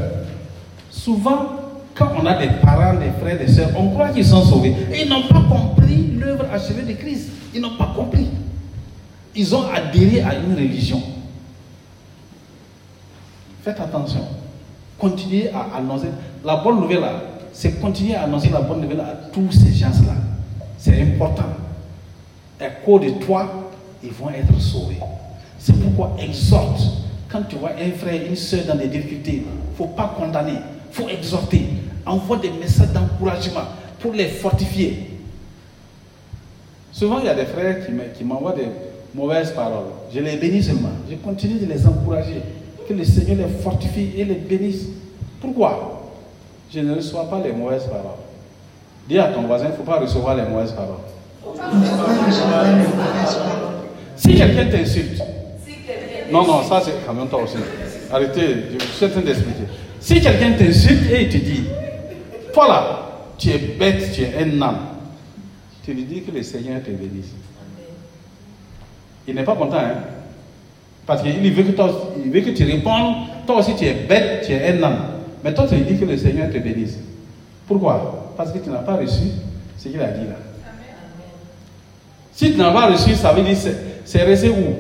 [0.91, 1.51] Souvent,
[1.95, 4.75] quand on a des parents, des frères, des soeurs, on croit qu'ils sont sauvés.
[4.95, 7.31] Ils n'ont pas compris l'œuvre achevée de Christ.
[7.55, 8.29] Ils n'ont pas compris.
[9.35, 11.03] Ils ont adhéré à une religion.
[13.63, 14.27] Faites attention.
[14.99, 16.09] Continuez à annoncer.
[16.45, 17.05] La bonne nouvelle,
[17.53, 20.15] c'est continuer à annoncer la bonne nouvelle à tous ces gens-là.
[20.77, 21.45] C'est important.
[22.61, 23.71] À cause de toi,
[24.03, 24.99] ils vont être sauvés.
[25.59, 26.81] C'est pourquoi exhorte.
[27.29, 30.53] Quand tu vois un frère, une soeur dans des difficultés, il ne faut pas condamner,
[30.53, 31.67] il faut exhorter.
[32.07, 33.65] Envoie des messages d'encouragement
[34.01, 35.11] pour les fortifier.
[36.91, 38.69] Souvent, il y a des frères qui m'envoient des,
[39.15, 39.87] mauvaises paroles.
[40.15, 40.91] Je les bénis seulement.
[41.11, 42.43] Je continue de les encourager.
[42.89, 44.87] Que le Seigneur les fortifie et les bénisse.
[45.41, 46.13] Pourquoi?
[46.73, 48.19] Je ne reçois pas les mauvaises paroles.
[49.09, 50.99] Dis à ton voisin, il ne faut pas recevoir les mauvaises paroles.
[54.17, 55.23] Si quelqu'un t'insulte,
[56.31, 57.57] non, non, ça c'est quand même toi aussi.
[58.11, 59.65] Arrêtez, je suis en train d'expliquer.
[60.01, 61.65] Si quelqu'un t'insulte et il te dit,
[62.55, 63.07] voilà,
[63.39, 64.79] tu es bête, tu es un âme,
[65.85, 67.33] tu lui dis que le Seigneur te bénisse.
[69.29, 69.95] Il n'est pas content, hein?
[71.07, 71.83] Parce qu'il veut que,
[72.25, 73.15] il veut que tu répondes,
[73.47, 74.99] toi aussi tu es bête, tu es un âme.
[75.45, 76.99] Mais toi tu dis que le Seigneur te bénisse.
[77.67, 78.33] Pourquoi?
[78.37, 79.29] Parce que tu n'as pas reçu
[79.77, 80.37] ce qu'il a dit là.
[82.33, 83.57] Si tu n'as pas reçu, ça veut dire
[84.05, 84.77] c'est resté où?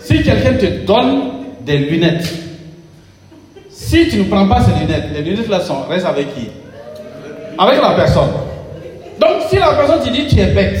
[0.00, 1.22] Si quelqu'un te donne
[1.60, 2.32] des lunettes,
[3.70, 6.48] si tu ne prends pas ces lunettes, les lunettes là sont, restent avec qui?
[7.58, 8.30] Avec la personne.
[9.20, 10.78] Donc si la personne te dit tu es bête,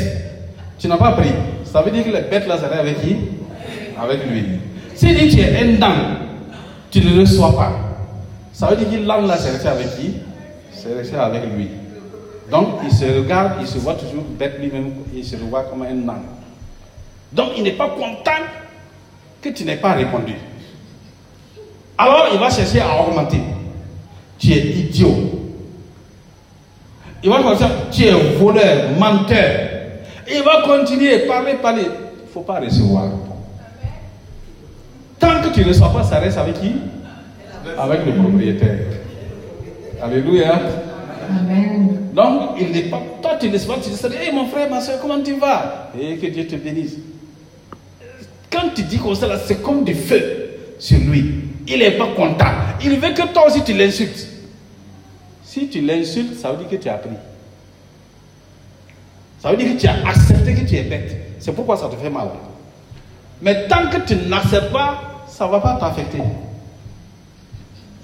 [0.78, 1.30] tu n'as pas pris,
[1.74, 3.16] ça veut dire que les bêtes là seraient avec qui?
[4.00, 4.44] Avec lui.
[4.94, 6.18] S'il dit tu es un dame,
[6.88, 7.72] tu ne reçois pas.
[8.52, 10.14] Ça veut dire que l'âme là c'est resté avec qui?
[10.70, 11.66] C'est resté avec lui.
[12.48, 16.08] Donc il se regarde, il se voit toujours bête lui-même, il se revoit comme un
[16.08, 16.22] âne.
[17.32, 18.44] Donc il n'est pas content
[19.42, 20.34] que tu n'aies pas répondu.
[21.98, 23.40] Alors il va chercher à augmenter.
[24.38, 25.16] Tu es idiot.
[27.20, 29.73] Il va commencer, tu es voleur, menteur.
[30.26, 31.82] Et il va continuer, parler, parler.
[31.82, 33.08] Il ne faut pas recevoir.
[35.18, 36.72] Tant que tu ne reçois pas, ça reste avec qui?
[37.78, 38.78] Avec le propriétaire.
[40.02, 40.60] Alléluia.
[41.30, 41.98] Amen.
[42.14, 43.02] Donc, il n'est pas.
[43.22, 45.90] Toi, tu ne sais pas, tu dis, hé mon frère, ma soeur, comment tu vas?
[45.98, 46.96] Et que Dieu te bénisse.
[48.50, 50.22] Quand tu dis comme ça, c'est comme du feu
[50.78, 51.34] sur lui.
[51.66, 52.44] Il n'est pas content.
[52.82, 54.28] Il veut que toi aussi tu l'insultes.
[55.42, 57.16] Si tu l'insultes, ça veut dire que tu as appris.
[59.44, 61.14] Ça veut dire que tu as accepté que tu es bête.
[61.38, 62.28] C'est pourquoi ça te fait mal.
[63.42, 66.22] Mais tant que tu n'acceptes pas, ça ne va pas t'affecter.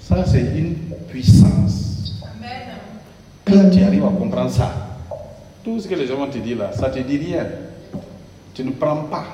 [0.03, 0.75] Ça, c'est une
[1.09, 2.21] puissance.
[3.43, 4.71] Quand tu arrives à comprendre ça,
[5.63, 7.47] tout ce que les gens vont te dire là, ça ne te dit rien.
[8.53, 9.25] Tu ne prends pas.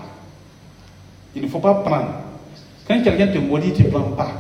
[1.35, 2.11] Il ne faut pas prendre.
[2.87, 4.31] Quand quelqu'un te maudit, tu ne prends pas.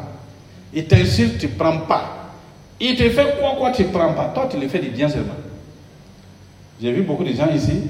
[0.73, 2.31] Il t'insulte, tu ne prends pas.
[2.79, 4.31] Il te fait quoi, quoi, tu ne prends pas.
[4.33, 5.33] Toi, tu le fais du bien seulement.
[6.81, 7.81] J'ai vu beaucoup de gens ici.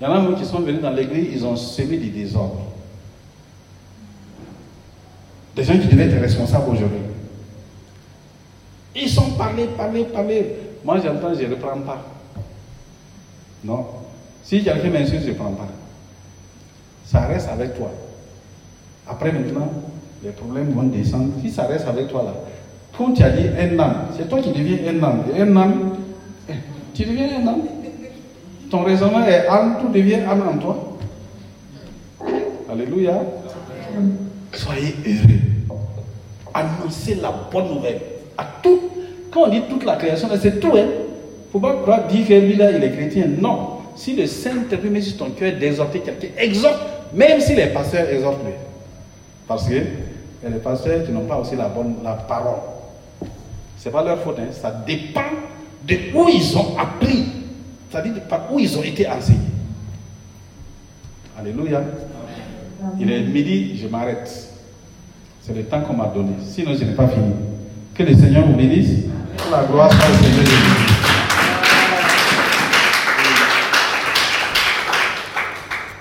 [0.00, 2.60] Il y en a même qui sont venus dans l'église, ils ont semé du désordre.
[5.56, 7.00] Des gens qui devaient être responsables aujourd'hui.
[8.94, 10.46] Ils sont parlé, parlé, parlé.
[10.84, 12.04] Moi, j'entends, je ne reprends pas.
[13.64, 13.86] Non.
[14.44, 15.68] Si quelqu'un m'insulte, je ne prends pas.
[17.04, 17.90] Ça reste avec toi.
[19.08, 19.72] Après, maintenant,
[20.22, 21.32] les problèmes vont descendre.
[21.42, 22.34] Si ça reste avec toi là,
[22.96, 25.22] quand tu as dit un âme, c'est toi qui deviens un âme.
[25.36, 25.96] Un âme,
[26.48, 26.54] eh,
[26.94, 27.62] tu deviens un âme.
[28.70, 30.98] Ton raisonnement est âme, tout devient âme en toi.
[32.70, 33.22] Alléluia.
[34.52, 35.78] Soyez heureux.
[36.52, 38.00] Annoncez la bonne nouvelle
[38.36, 38.78] à tout.
[39.30, 40.72] Quand on dit toute la création, c'est tout.
[40.74, 40.90] Il ne
[41.52, 43.26] faut pas croire dire que lui là, il est chrétien.
[43.40, 43.78] Non.
[43.96, 46.78] Si le Saint-Esprit met sur ton cœur d'exhorter quelqu'un, exhorte,
[47.14, 48.52] même si les pasteurs exhortent lui.
[49.46, 52.60] Parce que les pasteurs qui n'ont pas aussi la bonne la parole.
[53.78, 54.52] Ce n'est pas leur faute, hein.
[54.52, 55.20] ça dépend
[55.86, 57.37] de où ils ont appris.
[57.90, 59.38] C'est-à-dire par où ils ont été enseignés.
[61.38, 61.82] Alléluia.
[63.00, 64.48] Il est midi, je m'arrête.
[65.42, 66.32] C'est le temps qu'on m'a donné.
[66.44, 67.32] Sinon, je n'ai pas fini.
[67.94, 69.04] Que le Seigneur vous bénisse.
[69.36, 70.87] Que la gloire soit au Seigneur.